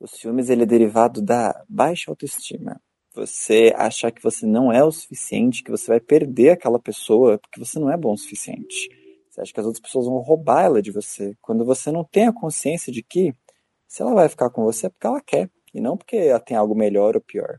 [0.01, 2.80] O ciúmes, ele é derivado da baixa autoestima.
[3.16, 7.58] Você achar que você não é o suficiente, que você vai perder aquela pessoa porque
[7.58, 8.90] você não é bom o suficiente.
[9.30, 11.34] Você acha que as outras pessoas vão roubar ela de você.
[11.40, 13.34] Quando você não tem a consciência de que
[13.88, 16.56] se ela vai ficar com você é porque ela quer, e não porque ela tem
[16.56, 17.58] algo melhor ou pior.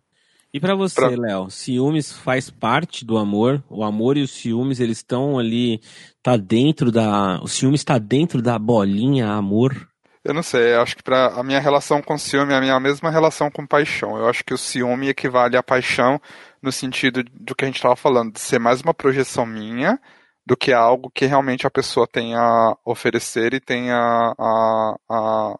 [0.53, 3.63] E pra você, Pra- Léo, ciúmes faz parte do amor?
[3.69, 5.81] O amor e os ciúmes, eles estão ali,
[6.21, 7.39] tá dentro da...
[7.41, 9.87] O ciúmes tá dentro da bolinha amor?
[10.27, 12.77] Eu não sei, eu acho que pra a minha relação com ciúme é a minha
[12.81, 14.17] mesma relação com paixão.
[14.17, 16.19] Eu acho que o ciúme equivale à paixão
[16.61, 19.97] no sentido do que a gente estava falando, de ser mais uma projeção minha
[20.45, 25.59] do que algo que realmente a pessoa tem a oferecer e tem a, a, a,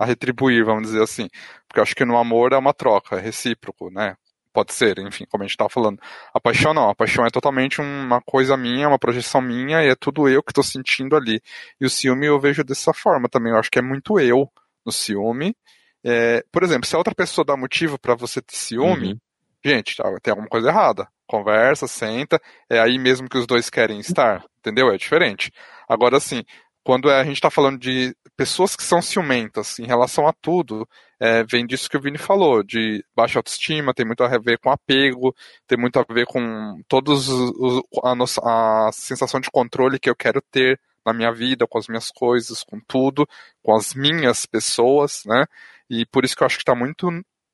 [0.00, 1.28] a retribuir, vamos dizer assim.
[1.68, 4.16] Porque eu acho que no amor é uma troca, é recíproco, né?
[4.52, 5.98] Pode ser, enfim, como a gente estava falando.
[6.34, 9.94] A paixão não, a paixão é totalmente uma coisa minha, uma projeção minha, e é
[9.94, 11.40] tudo eu que estou sentindo ali.
[11.80, 13.52] E o ciúme eu vejo dessa forma também.
[13.52, 14.50] Eu acho que é muito eu
[14.84, 15.56] no ciúme.
[16.04, 19.18] É, por exemplo, se a outra pessoa dá motivo para você ter ciúme, Uhum.
[19.64, 21.08] gente, tá, tem alguma coisa errada.
[21.26, 22.38] Conversa, senta,
[22.68, 24.92] é aí mesmo que os dois querem estar, entendeu?
[24.92, 25.50] É diferente.
[25.88, 26.42] Agora, assim,
[26.84, 30.88] quando a gente está falando de pessoas que são ciumentas em relação a tudo,
[31.20, 34.70] é, vem disso que o Vini falou, de baixa autoestima, tem muito a ver com
[34.70, 35.34] apego,
[35.66, 40.10] tem muito a ver com todos os, os- a, nossa, a sensação de controle que
[40.10, 43.26] eu quero ter na minha vida, com as minhas coisas, com tudo,
[43.62, 45.44] com as minhas pessoas, né?
[45.90, 47.08] E por isso que eu acho que está muito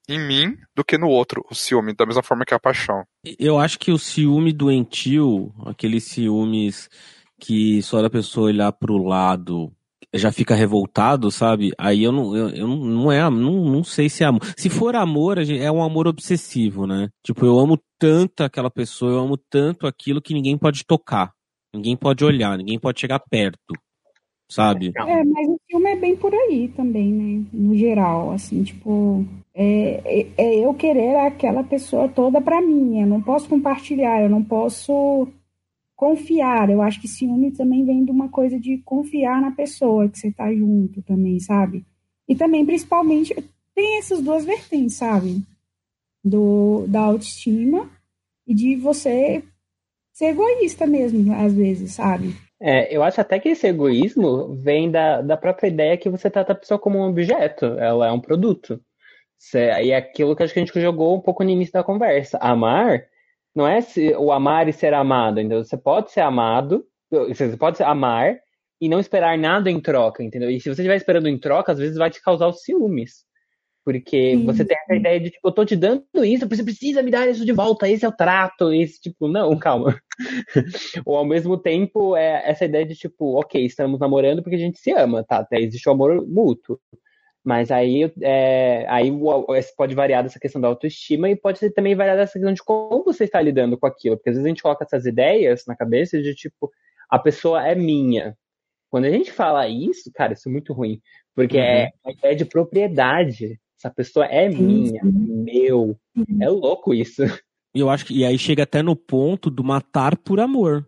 [0.08, 3.04] em mim do que no outro, o ciúme, da mesma forma que a paixão.
[3.38, 6.88] Eu acho que o ciúme doentio, aqueles ciúmes
[7.38, 9.72] que só da pessoa olhar pro lado
[10.14, 11.72] já fica revoltado, sabe?
[11.76, 14.40] Aí eu não, eu, eu não, não é, não, não sei se é amor.
[14.56, 17.08] Se for amor, é um amor obsessivo, né?
[17.22, 21.32] Tipo, eu amo tanto aquela pessoa, eu amo tanto aquilo que ninguém pode tocar,
[21.74, 23.74] ninguém pode olhar, ninguém pode chegar perto,
[24.50, 24.92] sabe?
[24.96, 27.46] É, mas o filme é bem por aí também, né?
[27.52, 33.02] No geral, assim, tipo, é, é, é eu querer aquela pessoa toda pra mim.
[33.02, 35.28] Eu não posso compartilhar, eu não posso
[35.98, 36.70] confiar.
[36.70, 40.30] Eu acho que ciúme também vem de uma coisa de confiar na pessoa que você
[40.30, 41.84] tá junto também, sabe?
[42.28, 43.34] E também, principalmente,
[43.74, 45.42] tem essas duas vertentes, sabe?
[46.24, 47.90] Do, da autoestima
[48.46, 49.42] e de você
[50.12, 52.32] ser egoísta mesmo, às vezes, sabe?
[52.60, 56.52] É, eu acho até que esse egoísmo vem da, da própria ideia que você trata
[56.52, 58.80] a pessoa como um objeto, ela é um produto.
[59.54, 62.38] E é aquilo que acho que a gente jogou um pouco no início da conversa.
[62.38, 63.07] Amar
[63.58, 65.64] não é se- o amar e ser amado, entendeu?
[65.64, 68.36] Você pode ser amado, você pode amar
[68.80, 70.48] e não esperar nada em troca, entendeu?
[70.48, 73.26] E se você estiver esperando em troca, às vezes vai te causar os ciúmes.
[73.84, 77.02] Porque Sim, você tem essa ideia de, tipo, eu tô te dando isso, você precisa
[77.02, 79.98] me dar isso de volta, esse é o trato, esse, tipo, não, calma.
[81.06, 84.78] Ou ao mesmo tempo, é essa ideia de tipo, ok, estamos namorando porque a gente
[84.78, 85.38] se ama, tá?
[85.38, 86.78] Até Existe o amor mútuo.
[87.48, 89.10] Mas aí, é, aí
[89.74, 93.02] pode variar dessa questão da autoestima e pode ser também variar dessa questão de como
[93.02, 94.18] você está lidando com aquilo.
[94.18, 96.70] Porque às vezes a gente coloca essas ideias na cabeça de tipo,
[97.08, 98.36] a pessoa é minha.
[98.90, 101.00] Quando a gente fala isso, cara, isso é muito ruim.
[101.34, 103.58] Porque é a ideia de propriedade.
[103.78, 105.42] Essa pessoa é Sim, minha, sim.
[105.42, 105.98] meu.
[106.42, 107.22] É louco isso.
[107.74, 110.86] E eu acho que e aí chega até no ponto do matar por amor.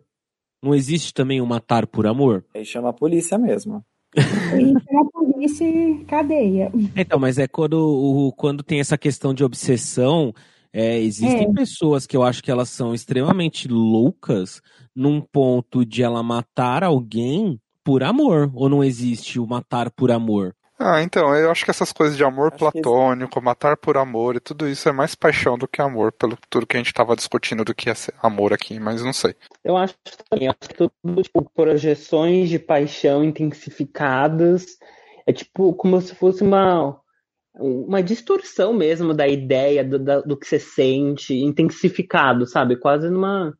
[0.63, 2.45] Não existe também o matar por amor?
[2.53, 3.83] Aí chama a polícia mesmo.
[4.15, 6.71] E chama a polícia e cadeia.
[6.95, 10.33] Então, mas é quando, o, quando tem essa questão de obsessão,
[10.73, 11.53] é, existem É.
[11.53, 14.61] pessoas que eu acho que elas são extremamente loucas
[14.95, 18.51] num ponto de ela matar alguém por amor.
[18.53, 20.53] Ou não existe o matar por amor?
[20.83, 24.35] Ah, então, eu acho que essas coisas de amor Acho que platônico, matar por amor
[24.35, 27.15] e tudo isso é mais paixão do que amor, pelo tudo que a gente estava
[27.15, 29.35] discutindo do que é amor aqui, mas não sei.
[29.63, 29.95] Eu acho
[30.29, 34.65] também, eu acho que tudo, tipo, projeções de paixão intensificadas.
[35.27, 36.99] É tipo como se fosse uma,
[37.55, 42.77] uma distorção mesmo da ideia do, da- do que você sente, intensificado, sabe?
[42.77, 43.57] Quase numa,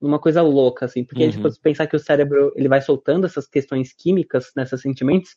[0.00, 1.04] numa coisa louca, assim.
[1.04, 1.28] Porque Uhum.
[1.28, 5.36] a gente pode pensar que o cérebro ele vai soltando essas questões químicas nesses sentimentos.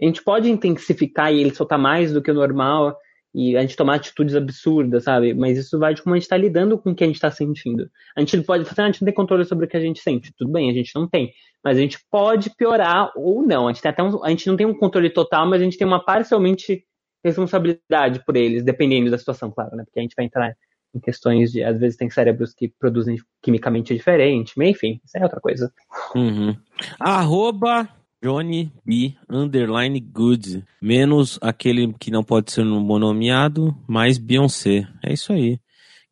[0.00, 2.96] A gente pode intensificar e ele soltar mais do que o normal
[3.34, 5.34] e a gente tomar atitudes absurdas, sabe?
[5.34, 7.30] Mas isso vai de como a gente está lidando com o que a gente está
[7.30, 7.90] sentindo.
[8.16, 10.32] A gente pode ah, a gente não tem controle sobre o que a gente sente.
[10.36, 11.32] Tudo bem, a gente não tem.
[11.62, 13.68] Mas a gente pode piorar ou não.
[13.68, 15.76] A gente, tem até um- a gente não tem um controle total, mas a gente
[15.76, 16.84] tem uma parcialmente
[17.24, 19.84] responsabilidade por eles, dependendo da situação, claro, né?
[19.84, 20.56] Porque a gente vai entrar
[20.94, 25.40] em questões de, às vezes tem cérebros que produzem quimicamente diferente, enfim, isso é outra
[25.40, 25.72] coisa.
[26.14, 26.56] Uhum.
[26.98, 27.88] Arroba
[28.22, 29.14] Johnny B.
[29.28, 30.64] Underline Good.
[30.82, 34.86] Menos aquele que não pode ser no monomeado, mais Beyoncé.
[35.04, 35.60] É isso aí.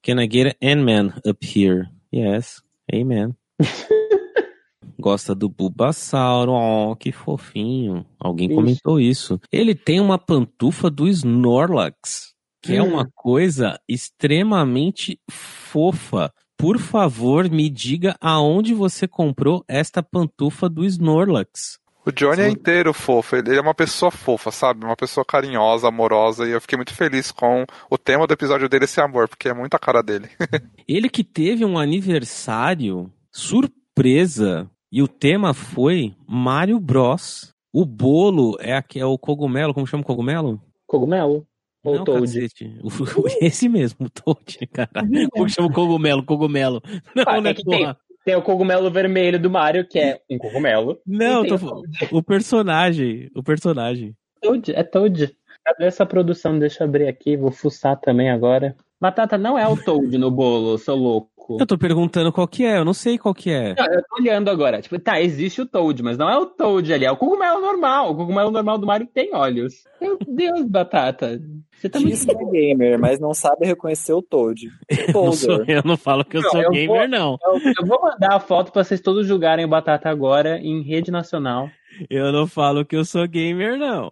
[0.03, 1.89] Can I get an man up here?
[2.15, 2.63] Yes.
[2.93, 3.35] Amen.
[4.99, 6.53] Gosta do Bulbasauro.
[6.53, 8.07] Oh, que fofinho.
[8.19, 8.55] Alguém Isso.
[8.57, 9.41] comentou isso.
[9.53, 12.95] Ele tem uma pantufa do Snorlax, que é Hum.
[12.95, 16.33] uma coisa extremamente fofa.
[16.57, 21.79] Por favor, me diga aonde você comprou esta pantufa do Snorlax.
[22.07, 24.85] O Johnny é inteiro fofo, ele é uma pessoa fofa, sabe?
[24.85, 28.85] Uma pessoa carinhosa, amorosa, e eu fiquei muito feliz com o tema do episódio dele,
[28.85, 30.29] esse amor, porque é muito a cara dele.
[30.87, 37.53] Ele que teve um aniversário surpresa e o tema foi Mario Bros.
[37.73, 40.63] O bolo é, aqui, é o cogumelo, como chama o cogumelo?
[40.87, 41.45] Cogumelo.
[41.85, 42.49] Ou Não, Toad.
[43.43, 44.91] Esse mesmo, o Toad, cara.
[45.33, 46.25] Como chama o cogumelo?
[46.25, 46.81] Cogumelo.
[47.15, 47.95] Não, Ah, né, é que tem-?
[48.27, 51.01] Tem o cogumelo vermelho do Mario, que é um cogumelo.
[51.07, 51.85] Não, tô falando.
[52.11, 53.31] O personagem.
[53.37, 54.17] O personagem.
[54.43, 55.33] Toad, é Toad.
[55.65, 56.59] Cadê essa produção?
[56.59, 58.75] Deixa eu abrir aqui, vou fuçar também agora.
[59.01, 61.31] Batata não é o Toad no bolo, seu louco.
[61.61, 63.75] Eu tô perguntando qual que é, eu não sei qual que é.
[63.75, 64.81] Não, eu tô olhando agora.
[64.83, 68.11] Tipo, tá, existe o Toad, mas não é o Toad ali, é o cogumelo normal.
[68.11, 69.85] O cogumelo normal do Mario tem olhos.
[70.01, 71.41] Meu Deus, Batata.
[71.73, 72.39] Você tá Diz muito.
[72.39, 74.69] que é gamer, mas não sabe reconhecer o Toad.
[74.89, 77.39] Eu não, sou, eu não falo que eu Não, sou eu gamer, vou- não.
[77.45, 81.11] Eu, eu vou mandar a foto pra vocês todos julgarem o Batata agora em rede
[81.11, 81.69] nacional.
[82.11, 84.11] Eu não falo que eu sou gamer, não.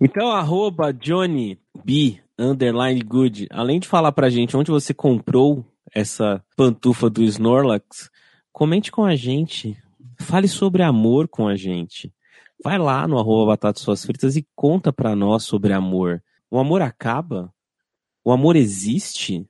[0.00, 3.46] Então, arroba Johnny B, underline good.
[3.50, 8.10] Além de falar pra gente onde você comprou essa pantufa do Snorlax,
[8.52, 9.76] comente com a gente.
[10.20, 12.12] Fale sobre amor com a gente.
[12.62, 16.22] Vai lá no arroba Batata Suas Fritas e conta pra nós sobre amor.
[16.50, 17.52] O amor acaba?
[18.24, 19.48] O amor existe?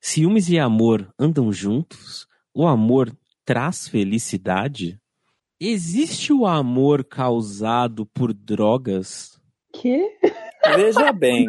[0.00, 2.26] Ciúmes e amor andam juntos?
[2.52, 5.00] O amor traz felicidade?
[5.60, 9.40] Existe o amor causado por drogas?
[9.72, 10.18] Que?
[10.76, 11.46] Veja bem,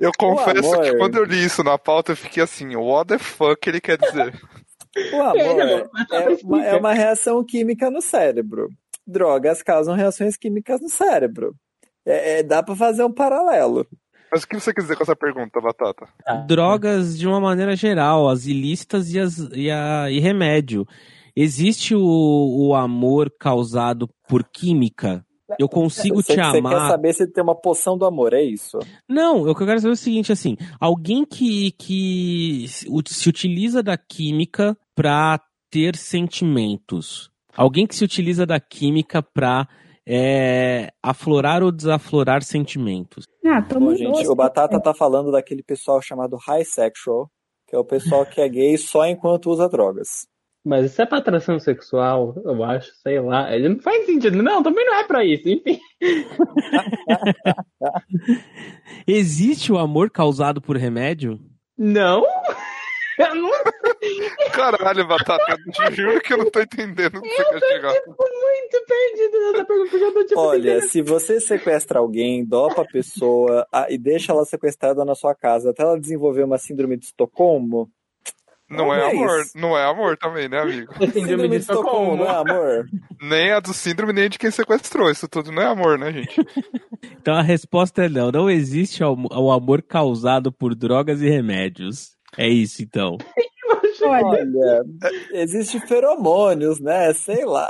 [0.00, 3.68] Eu confesso que quando eu li isso na pauta, eu fiquei assim, what the fuck
[3.68, 4.34] ele quer dizer?
[5.12, 8.68] o amor É, é uma, é uma reação química no cérebro.
[9.06, 11.54] Drogas causam reações químicas no cérebro.
[12.06, 13.86] É, é- dá pra fazer um paralelo.
[14.32, 16.08] Mas o que você quer dizer com essa pergunta, Batata?
[16.46, 20.86] Drogas de uma maneira geral, as ilícitas e, as, e, a, e remédio.
[21.34, 25.24] Existe o, o amor causado por química?
[25.58, 26.90] Eu consigo Você te você quer amar.
[26.90, 28.78] saber se tem uma poção do amor, é isso?
[29.08, 33.82] Não, o que eu quero saber é o seguinte, assim, alguém que, que se utiliza
[33.82, 35.40] da química pra
[35.70, 37.30] ter sentimentos.
[37.56, 39.66] Alguém que se utiliza da química pra
[40.06, 43.24] é, aflorar ou desaflorar sentimentos.
[43.44, 44.28] Ah, Bom, gente, doce.
[44.28, 47.30] o Batata tá falando daquele pessoal chamado high sexual,
[47.66, 50.26] que é o pessoal que é gay só enquanto usa drogas.
[50.64, 53.54] Mas isso é pra atração sexual, eu acho, sei lá.
[53.54, 54.42] Ele não faz sentido.
[54.42, 55.80] Não, também não é pra isso, enfim.
[59.06, 61.40] Existe o amor causado por remédio?
[61.78, 62.26] Não?
[63.18, 63.50] Eu não
[64.52, 67.94] Caralho, Batata, eu te juro que eu não tô entendendo onde você quer chegar.
[68.02, 70.40] tô muito perdido nessa pergunta, porque eu tô tipo.
[70.40, 75.34] Olha, se você sequestra alguém, dopa a pessoa ah, e deixa ela sequestrada na sua
[75.34, 77.90] casa até ela desenvolver uma síndrome de Estocolmo,
[78.70, 79.20] Não é Talvez.
[79.20, 80.92] amor, não é amor também, né, amigo?
[81.12, 82.16] Síndrome de Estocolmo.
[82.16, 82.86] não é amor?
[83.20, 85.10] Nem a do síndrome, nem a de quem sequestrou.
[85.10, 86.36] Isso tudo não é amor, né, gente?
[87.22, 88.30] Então a resposta é não.
[88.30, 92.12] Não existe o amor causado por drogas e remédios.
[92.36, 93.18] É isso, então.
[94.02, 94.82] Olha, Olha,
[95.32, 97.12] existe feromônios, né?
[97.12, 97.68] Sei lá.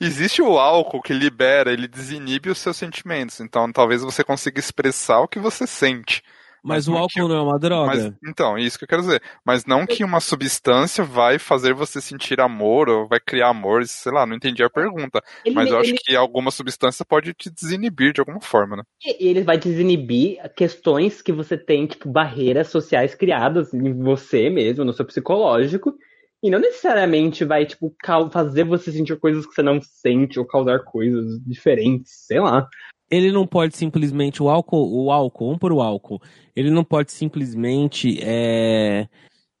[0.00, 3.40] Existe o álcool que libera, ele desinibe os seus sentimentos.
[3.40, 6.22] Então, talvez você consiga expressar o que você sente.
[6.64, 7.86] Mas Mas o álcool tinha- não é uma droga?
[7.86, 9.22] Mas, então, isso que eu quero dizer.
[9.44, 14.10] Mas não que uma substância vai fazer você sentir amor ou vai criar amor, sei
[14.10, 15.22] lá, não entendi a pergunta.
[15.44, 18.82] Ele, Mas eu acho ele, que alguma substância pode te desinibir de alguma forma, né?
[19.20, 24.94] ele vai desinibir questões que você tem, tipo, barreiras sociais criadas em você mesmo, no
[24.94, 25.94] seu psicológico.
[26.42, 27.94] E não necessariamente vai, tipo,
[28.30, 32.66] fazer você sentir coisas que você não sente ou causar coisas diferentes, sei lá.
[33.10, 34.42] Ele não pode simplesmente.
[34.42, 36.20] O álcool, o álcool, vamos por o álcool.
[36.54, 39.08] Ele não pode simplesmente é,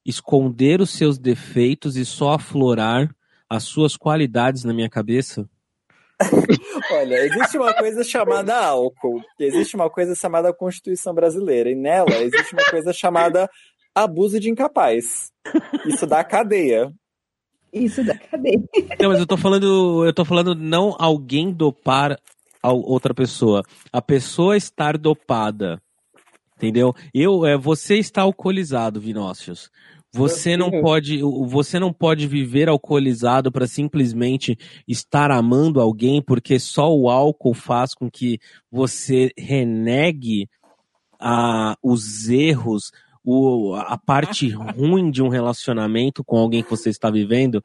[0.04, 3.14] esconder os seus defeitos e só aflorar
[3.48, 5.48] as suas qualidades na minha cabeça.
[6.92, 12.54] Olha, existe uma coisa chamada álcool, existe uma coisa chamada Constituição Brasileira, e nela existe
[12.54, 13.48] uma coisa chamada
[13.94, 15.32] abuso de incapaz.
[15.86, 16.92] Isso dá cadeia.
[17.72, 18.62] isso da cadeia.
[19.00, 20.04] Não, mas eu tô falando.
[20.04, 22.18] Eu tô falando não alguém dopar
[22.64, 23.62] a outra pessoa.
[23.92, 25.78] A pessoa estar dopada.
[26.56, 26.94] Entendeu?
[27.12, 29.70] Eu, é, você está alcoolizado, Vinócius.
[30.10, 34.56] Você não pode, você não pode viver alcoolizado para simplesmente
[34.86, 38.38] estar amando alguém, porque só o álcool faz com que
[38.70, 40.48] você renegue
[41.20, 42.92] a, os erros,
[43.24, 44.48] o, a parte
[44.78, 47.62] ruim de um relacionamento com alguém que você está vivendo.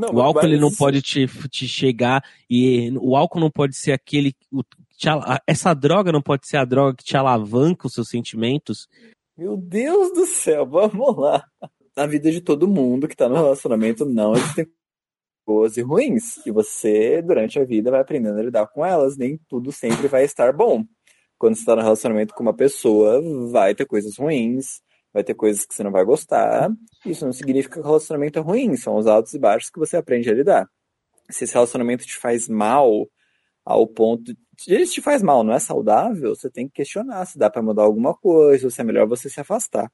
[0.00, 3.92] Não, o álcool ele não pode te, te chegar e o álcool não pode ser
[3.92, 4.34] aquele.
[4.50, 5.08] O, te,
[5.46, 8.88] essa droga não pode ser a droga que te alavanca os seus sentimentos.
[9.36, 11.44] Meu Deus do céu, vamos lá
[11.96, 14.66] na vida de todo mundo que está no relacionamento não existem
[15.46, 16.44] boas e ruins.
[16.46, 19.16] E você, durante a vida, vai aprendendo a lidar com elas.
[19.16, 20.84] Nem tudo sempre vai estar bom.
[21.38, 23.20] Quando você está no relacionamento com uma pessoa,
[23.50, 24.80] vai ter coisas ruins,
[25.12, 26.70] vai ter coisas que você não vai gostar.
[27.04, 29.96] Isso não significa que o relacionamento é ruim, são os altos e baixos que você
[29.96, 30.68] aprende a lidar.
[31.30, 33.08] Se esse relacionamento te faz mal
[33.64, 37.38] ao ponto de ele te faz mal, não é saudável, você tem que questionar se
[37.38, 39.90] dá para mudar alguma coisa, ou se é melhor você se afastar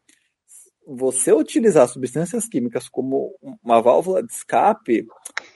[0.86, 5.04] você utilizar substâncias químicas como uma válvula de escape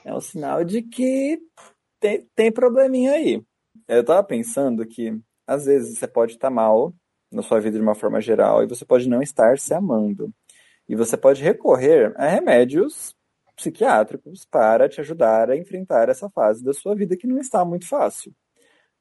[0.03, 1.39] é um sinal de que
[1.99, 3.41] tem, tem probleminha aí.
[3.87, 6.93] Eu estava pensando que às vezes você pode estar mal
[7.31, 10.31] na sua vida de uma forma geral e você pode não estar se amando.
[10.87, 13.15] E você pode recorrer a remédios
[13.55, 17.87] psiquiátricos para te ajudar a enfrentar essa fase da sua vida que não está muito
[17.87, 18.33] fácil.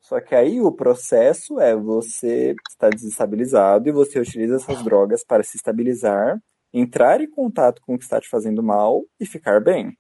[0.01, 5.43] Só que aí o processo é você está desestabilizado e você utiliza essas drogas para
[5.43, 6.41] se estabilizar,
[6.73, 9.97] entrar em contato com o que está te fazendo mal e ficar bem.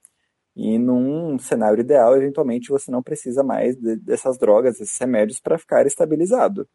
[0.56, 5.58] E num cenário ideal, eventualmente você não precisa mais de, dessas drogas, desses remédios para
[5.58, 6.66] ficar estabilizado.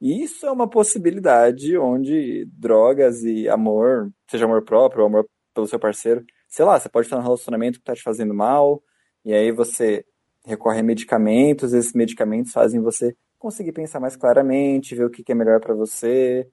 [0.00, 5.78] Isso é uma possibilidade onde drogas e amor, seja amor próprio ou amor pelo seu
[5.78, 8.82] parceiro, sei lá, você pode estar num relacionamento que está te fazendo mal,
[9.24, 10.04] e aí você
[10.44, 15.34] recorre a medicamentos, esses medicamentos fazem você conseguir pensar mais claramente, ver o que é
[15.34, 16.46] melhor para você,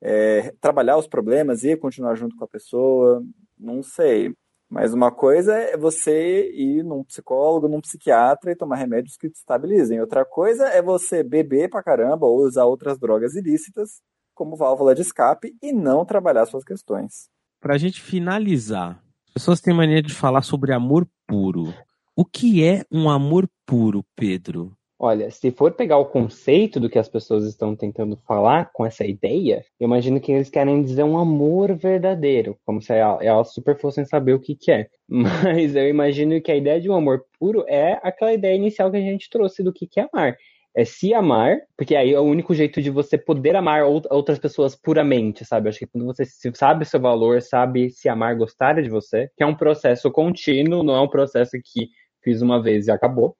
[0.00, 3.22] é, trabalhar os problemas e continuar junto com a pessoa,
[3.58, 4.34] não sei.
[4.70, 9.34] Mas uma coisa é você ir num psicólogo, num psiquiatra e tomar remédios que te
[9.34, 10.00] estabilizem.
[10.00, 14.00] Outra coisa é você beber pra caramba ou usar outras drogas ilícitas
[14.32, 17.28] como válvula de escape e não trabalhar suas questões.
[17.60, 21.74] Pra gente finalizar, as pessoas têm mania de falar sobre amor puro.
[22.14, 24.72] O que é um amor puro, Pedro?
[25.02, 29.02] Olha, se for pegar o conceito do que as pessoas estão tentando falar com essa
[29.02, 34.04] ideia, eu imagino que eles querem dizer um amor verdadeiro, como se elas super fossem
[34.04, 34.88] saber o que, que é.
[35.08, 38.98] Mas eu imagino que a ideia de um amor puro é aquela ideia inicial que
[38.98, 40.36] a gente trouxe do que, que é amar.
[40.76, 44.76] É se amar, porque aí é o único jeito de você poder amar outras pessoas
[44.76, 45.70] puramente, sabe?
[45.70, 49.46] Acho que quando você sabe seu valor, sabe se amar, gostar de você, que é
[49.46, 51.88] um processo contínuo, não é um processo que
[52.22, 53.34] fiz uma vez e acabou.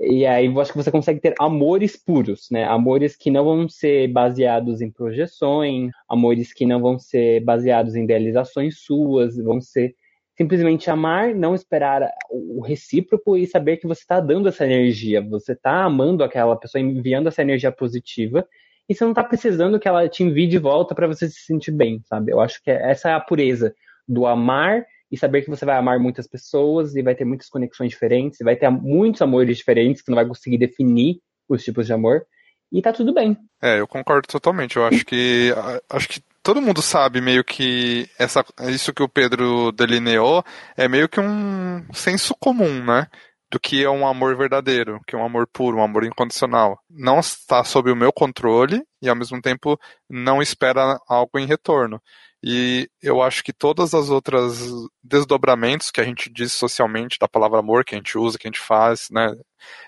[0.00, 2.64] E aí eu acho que você consegue ter amores puros, né?
[2.64, 8.04] Amores que não vão ser baseados em projeções, amores que não vão ser baseados em
[8.04, 9.94] idealizações suas, vão ser
[10.36, 15.52] simplesmente amar, não esperar o recíproco e saber que você está dando essa energia, você
[15.52, 18.44] está amando aquela pessoa, enviando essa energia positiva
[18.88, 21.70] e você não está precisando que ela te envie de volta para você se sentir
[21.70, 22.32] bem, sabe?
[22.32, 23.74] Eu acho que essa é a pureza
[24.08, 24.84] do amar
[25.14, 28.56] e saber que você vai amar muitas pessoas e vai ter muitas conexões diferentes, vai
[28.56, 32.26] ter muitos amores diferentes que não vai conseguir definir os tipos de amor
[32.72, 33.38] e tá tudo bem.
[33.62, 34.76] É, eu concordo totalmente.
[34.76, 35.54] Eu acho que
[35.88, 40.42] acho que todo mundo sabe meio que essa isso que o Pedro delineou
[40.76, 43.06] é meio que um senso comum, né?
[43.52, 46.76] Do que é um amor verdadeiro, que é um amor puro, um amor incondicional.
[46.90, 49.78] Não está sob o meu controle e ao mesmo tempo
[50.10, 52.02] não espera algo em retorno.
[52.46, 54.62] E eu acho que todas as outras
[55.02, 58.50] desdobramentos que a gente diz socialmente da palavra amor, que a gente usa, que a
[58.50, 59.34] gente faz, né,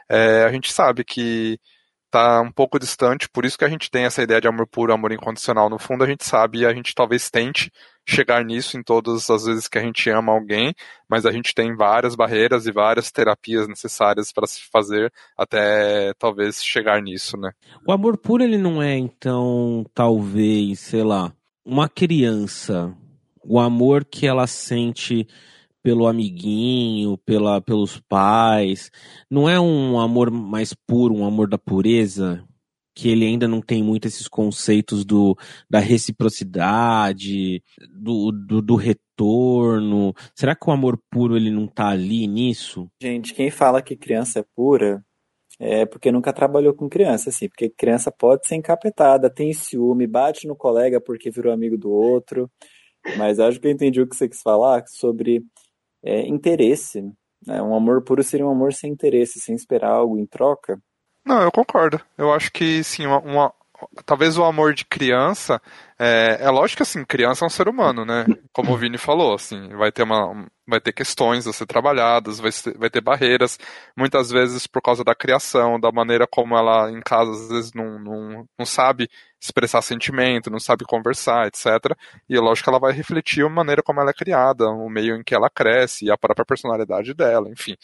[0.09, 1.61] é, a gente sabe que
[2.07, 4.91] está um pouco distante, por isso que a gente tem essa ideia de amor puro,
[4.91, 5.69] amor incondicional.
[5.69, 7.71] No fundo, a gente sabe e a gente talvez tente
[8.09, 10.75] chegar nisso em todas as vezes que a gente ama alguém,
[11.07, 16.65] mas a gente tem várias barreiras e várias terapias necessárias para se fazer até talvez
[16.65, 17.51] chegar nisso, né?
[17.87, 21.35] O amor puro ele não é então talvez, sei lá,
[21.67, 22.97] uma criança,
[23.45, 25.27] o amor que ela sente
[25.83, 28.91] pelo amiguinho, pela, pelos pais,
[29.29, 32.45] não é um amor mais puro, um amor da pureza?
[32.95, 35.37] Que ele ainda não tem muito esses conceitos do,
[35.69, 40.15] da reciprocidade, do, do, do retorno.
[40.35, 42.89] Será que o amor puro ele não tá ali nisso?
[43.03, 45.05] Gente, quem fala que criança é pura
[45.59, 50.47] é porque nunca trabalhou com criança, assim, porque criança pode ser encapetada, tem ciúme, bate
[50.47, 52.51] no colega porque virou amigo do outro,
[53.17, 55.43] mas acho que eu entendi o que você quis falar sobre
[56.05, 57.03] é, interesse.
[57.47, 57.63] Né?
[57.63, 60.79] Um amor puro seria um amor sem interesse, sem esperar algo em troca.
[61.25, 62.01] Não, eu concordo.
[62.17, 63.55] Eu acho que sim, uma, uma
[64.05, 65.61] talvez o amor de criança,
[65.99, 68.25] é, é lógico que assim, criança é um ser humano, né?
[68.53, 72.53] Como o Vini falou, assim, vai ter uma, vai ter questões a ser trabalhadas, vai,
[72.53, 73.59] ser, vai ter barreiras,
[73.97, 77.99] muitas vezes por causa da criação, da maneira como ela em casa às vezes não,
[77.99, 79.09] não, não sabe
[79.41, 81.97] expressar sentimento, não sabe conversar, etc.
[82.29, 85.17] E é lógico que ela vai refletir a maneira como ela é criada, o meio
[85.17, 87.77] em que ela cresce e a própria personalidade dela, enfim.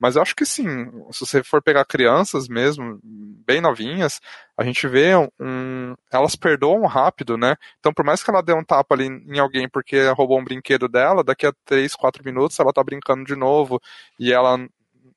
[0.00, 0.66] Mas eu acho que sim,
[1.12, 2.98] se você for pegar crianças mesmo,
[3.46, 4.18] bem novinhas,
[4.56, 5.94] a gente vê um.
[6.10, 7.54] Elas perdoam rápido, né?
[7.78, 10.88] Então, por mais que ela dê um tapa ali em alguém porque roubou um brinquedo
[10.88, 13.78] dela, daqui a 3, 4 minutos ela tá brincando de novo.
[14.18, 14.58] E ela.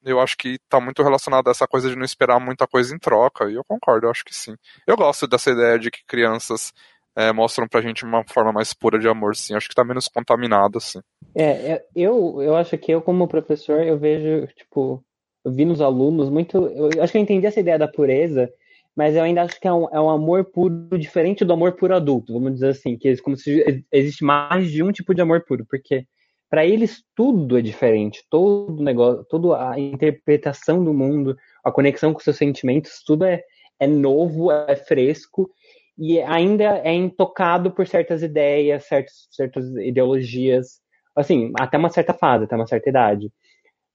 [0.05, 2.99] Eu acho que tá muito relacionado a essa coisa de não esperar muita coisa em
[2.99, 3.49] troca.
[3.49, 4.53] E eu concordo, eu acho que sim.
[4.85, 6.73] Eu gosto dessa ideia de que crianças
[7.15, 9.55] é, mostram pra gente uma forma mais pura de amor, sim.
[9.55, 10.99] Acho que tá menos contaminado, assim.
[11.35, 15.03] É, é, eu, eu acho que eu, como professor, eu vejo, tipo,
[15.43, 16.57] eu vi nos alunos muito.
[16.67, 18.51] Eu acho que eu entendi essa ideia da pureza,
[18.95, 21.95] mas eu ainda acho que é um, é um amor puro diferente do amor puro
[21.95, 25.43] adulto, vamos dizer assim, que é como se existe mais de um tipo de amor
[25.45, 26.05] puro, porque
[26.49, 32.19] para eles tudo é diferente, todo negócio, toda a interpretação do mundo, a conexão com
[32.19, 33.41] seus sentimentos, tudo é,
[33.79, 35.49] é novo, é fresco,
[35.97, 40.79] e ainda é intocado por certas ideias, certos, certas ideologias,
[41.15, 43.31] assim, até uma certa fase, até uma certa idade.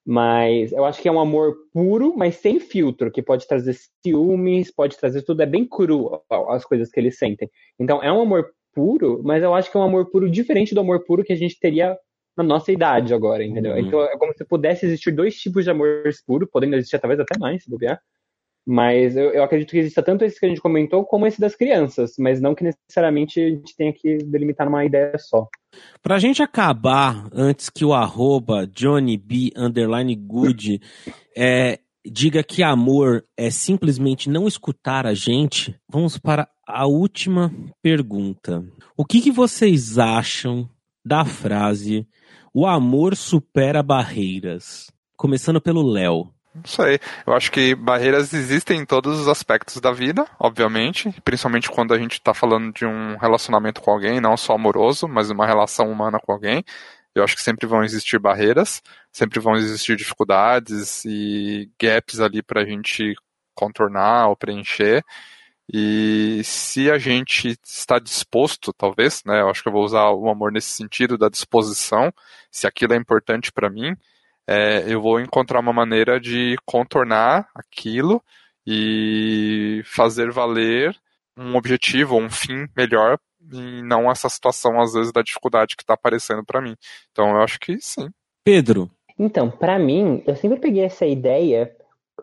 [0.06, 4.72] Mas eu acho que é um amor puro, mas sem filtro, que pode trazer ciúmes,
[4.72, 7.50] pode trazer tudo, é bem cru as coisas que eles sentem.
[7.78, 10.80] Então é um amor puro, mas eu acho que é um amor puro diferente do
[10.80, 11.94] amor puro que a gente teria
[12.36, 13.72] na nossa idade agora, entendeu?
[13.72, 13.78] Uhum.
[13.80, 17.36] Então é como se pudesse existir dois tipos de amor puro, podendo existir talvez até
[17.38, 18.00] mais, se bobear,
[18.70, 21.56] mas eu, eu, acredito que exista tanto esse que a gente comentou, como esse das
[21.56, 25.48] crianças, mas não que necessariamente a gente tenha que delimitar numa ideia só.
[26.02, 29.54] Pra gente acabar, antes que o arroba johnnyb
[30.18, 30.82] good
[31.34, 37.50] é, diga que amor é simplesmente não escutar a gente, vamos para a última
[37.80, 38.62] pergunta.
[38.94, 40.68] O que, que vocês acham
[41.02, 42.06] da frase
[42.52, 44.92] o amor supera barreiras?
[45.16, 46.28] Começando pelo Léo.
[46.54, 46.98] Não sei.
[47.26, 51.98] Eu acho que barreiras existem em todos os aspectos da vida, obviamente, principalmente quando a
[51.98, 56.18] gente está falando de um relacionamento com alguém, não só amoroso, mas uma relação humana
[56.18, 56.64] com alguém.
[57.14, 58.82] Eu acho que sempre vão existir barreiras,
[59.12, 63.14] sempre vão existir dificuldades e gaps ali para a gente
[63.54, 65.04] contornar ou preencher.
[65.72, 69.40] E se a gente está disposto, talvez, né?
[69.42, 72.12] Eu acho que eu vou usar o amor nesse sentido da disposição,
[72.50, 73.94] se aquilo é importante para mim,
[74.48, 78.22] é, eu vou encontrar uma maneira de contornar aquilo
[78.66, 80.96] e fazer valer
[81.36, 83.18] um objetivo um fim melhor
[83.52, 86.74] e não essa situação às vezes da dificuldade que está aparecendo para mim.
[87.12, 88.08] Então eu acho que sim.
[88.42, 88.90] Pedro.
[89.18, 91.70] Então, para mim, eu sempre peguei essa ideia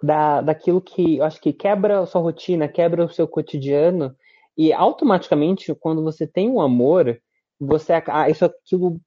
[0.01, 4.15] da, daquilo que eu acho que quebra a sua rotina, quebra o seu cotidiano
[4.57, 7.19] e automaticamente quando você tem um amor,
[7.59, 7.93] você
[8.29, 8.99] isso aquilo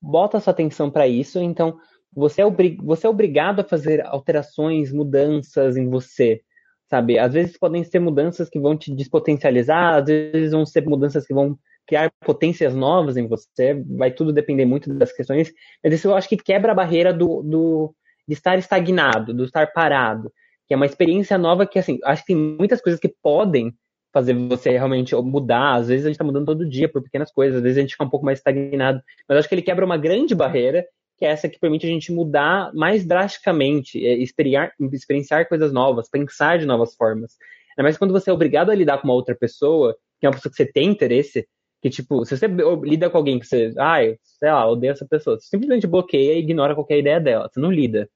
[0.00, 1.78] bota sua atenção para isso, então
[2.14, 2.44] você é,
[2.82, 6.42] você é obrigado a fazer alterações, mudanças em você,
[6.88, 7.18] sabe?
[7.18, 11.34] Às vezes podem ser mudanças que vão te despotencializar, às vezes vão ser mudanças que
[11.34, 15.52] vão criar potências novas em você, vai tudo depender muito das questões,
[15.82, 17.94] mas isso eu acho que quebra a barreira do, do
[18.26, 20.32] de estar estagnado, do estar parado,
[20.68, 23.74] que é uma experiência nova que, assim, acho que tem muitas coisas que podem
[24.12, 27.56] fazer você realmente mudar, às vezes a gente está mudando todo dia por pequenas coisas,
[27.56, 29.96] às vezes a gente fica um pouco mais estagnado, mas acho que ele quebra uma
[29.96, 30.86] grande barreira
[31.22, 36.10] que é essa que permite a gente mudar mais drasticamente, é, experienciar, experienciar coisas novas,
[36.10, 37.36] pensar de novas formas.
[37.70, 40.34] Ainda mais quando você é obrigado a lidar com uma outra pessoa, que é uma
[40.34, 41.46] pessoa que você tem interesse,
[41.80, 42.48] que, tipo, se você
[42.82, 46.40] lida com alguém que você, ai, sei lá, odeia essa pessoa, você simplesmente bloqueia e
[46.40, 48.10] ignora qualquer ideia dela, você não lida.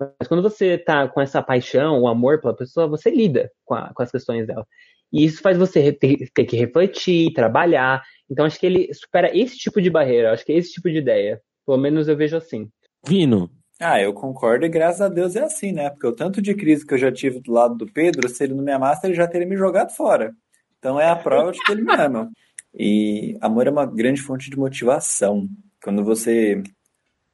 [0.00, 3.92] Mas quando você tá com essa paixão, o amor pela pessoa, você lida com, a,
[3.92, 4.66] com as questões dela.
[5.12, 8.02] E isso faz você ter, ter, que refletir, trabalhar.
[8.30, 10.96] Então, acho que ele supera esse tipo de barreira, acho que é esse tipo de
[10.96, 11.42] ideia.
[11.68, 12.70] Pelo menos eu vejo assim.
[13.06, 13.50] Vino.
[13.78, 15.90] Ah, eu concordo e graças a Deus é assim, né?
[15.90, 18.54] Porque o tanto de crise que eu já tive do lado do Pedro, se ele
[18.54, 20.34] não me amasse, ele já teria me jogado fora.
[20.78, 22.30] Então é a prova de que ele me ama.
[22.72, 25.46] E amor é uma grande fonte de motivação.
[25.84, 26.62] Quando você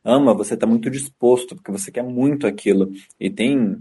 [0.03, 2.91] ama, você está muito disposto, porque você quer muito aquilo.
[3.21, 3.77] E tem,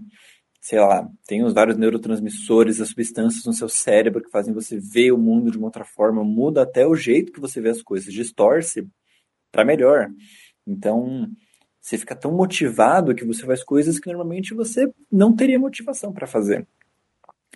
[0.62, 5.14] sei lá, tem os vários neurotransmissores, as substâncias no seu cérebro que fazem você ver
[5.14, 8.14] o mundo de uma outra forma, muda até o jeito que você vê as coisas,
[8.14, 8.88] distorce
[9.54, 10.10] para melhor.
[10.66, 11.28] Então,
[11.80, 16.28] você fica tão motivado que você faz coisas que normalmente você não teria motivação para
[16.28, 16.68] fazer.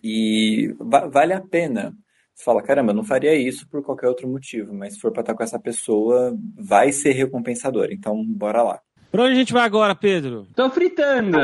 [0.04, 1.96] E va vale a pena.
[2.34, 5.22] Você fala, caramba, eu não faria isso por qualquer outro motivo, mas se for para
[5.22, 7.88] estar com essa pessoa, vai ser recompensador.
[7.92, 8.82] Então, bora lá.
[9.12, 10.46] Pra onde a gente vai agora, Pedro?
[10.56, 11.38] Tô fritando.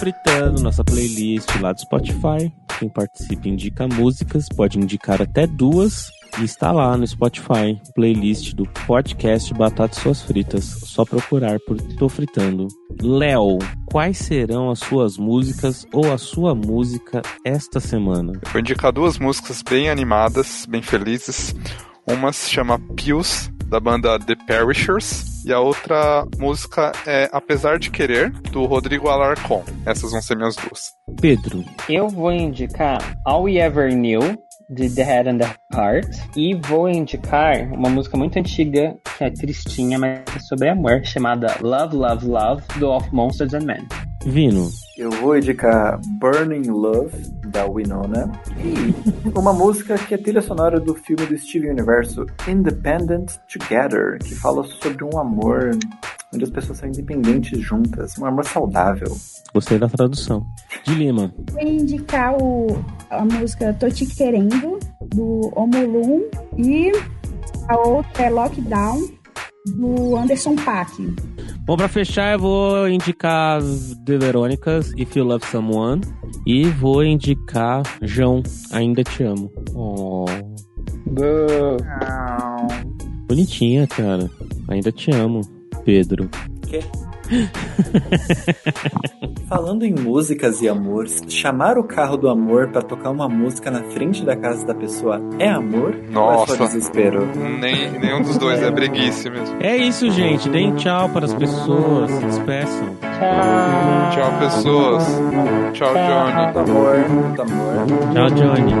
[0.00, 2.50] Fritando, nossa playlist lá do Spotify.
[2.78, 6.10] Quem participa indica músicas, pode indicar até duas.
[6.40, 10.64] E está lá no Spotify, playlist do podcast Batatas Suas Fritas.
[10.64, 12.66] Só procurar por Tô Fritando.
[13.02, 13.58] Léo,
[13.92, 18.32] quais serão as suas músicas ou a sua música esta semana?
[18.42, 21.54] Eu vou indicar duas músicas bem animadas, bem felizes.
[22.08, 27.90] Uma se chama Pius, da banda The Perishers, e a outra música é Apesar de
[27.90, 29.62] Querer, do Rodrigo Alarcon.
[29.86, 30.90] Essas vão ser minhas duas.
[31.20, 34.36] Pedro, Eu vou indicar All We Ever Knew,
[34.70, 36.08] de The Head and the Heart.
[36.36, 41.56] E vou indicar uma música muito antiga, que é tristinha, mas é sobre amor, chamada
[41.60, 43.86] Love, Love, Love, do Of Monsters and Men.
[44.26, 44.68] Vino,
[44.98, 47.10] Eu vou indicar Burning Love,
[47.50, 48.30] da Winona.
[48.58, 54.34] E uma música que é trilha sonora do filme do Steven Universo, Independent Together, que
[54.34, 55.70] fala sobre um amor
[56.32, 59.16] onde as pessoas são independentes juntas, um amor saudável.
[59.52, 60.46] gostei da tradução.
[60.84, 62.68] De Lima, Vou indicar o,
[63.10, 66.22] a música Tô Te Querendo, do Omulum.
[66.56, 66.92] E
[67.68, 69.08] a outra é Lockdown,
[69.66, 71.14] do Anderson Paak.
[71.66, 73.60] Bom, pra fechar, eu vou indicar
[74.04, 76.00] The Verônicas, If You Love Someone.
[76.46, 78.42] E vou indicar João,
[78.72, 79.52] Ainda Te Amo.
[79.74, 80.24] Oh,
[81.06, 81.76] Boo.
[83.28, 84.30] bonitinha, cara.
[84.68, 85.40] Ainda te amo,
[85.84, 86.28] Pedro.
[89.48, 93.82] Falando em músicas e amores, chamar o carro do amor pra tocar uma música na
[93.84, 95.94] frente da casa da pessoa é amor?
[95.94, 96.56] Ou é Nossa.
[96.56, 97.28] só desespero?
[97.60, 99.56] Nem, nenhum dos dois é breguice mesmo.
[99.60, 100.48] É isso, gente.
[100.48, 102.10] Deem tchau para as pessoas.
[102.20, 102.96] Despeçam.
[103.00, 104.10] Tchau.
[104.12, 105.04] Tchau, pessoas.
[105.72, 106.34] Tchau, Johnny.
[106.44, 107.86] Muito amor, muito amor.
[108.12, 108.74] Tchau, Johnny.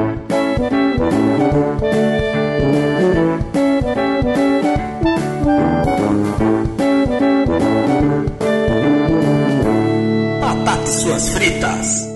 [10.90, 12.09] Suas fritas.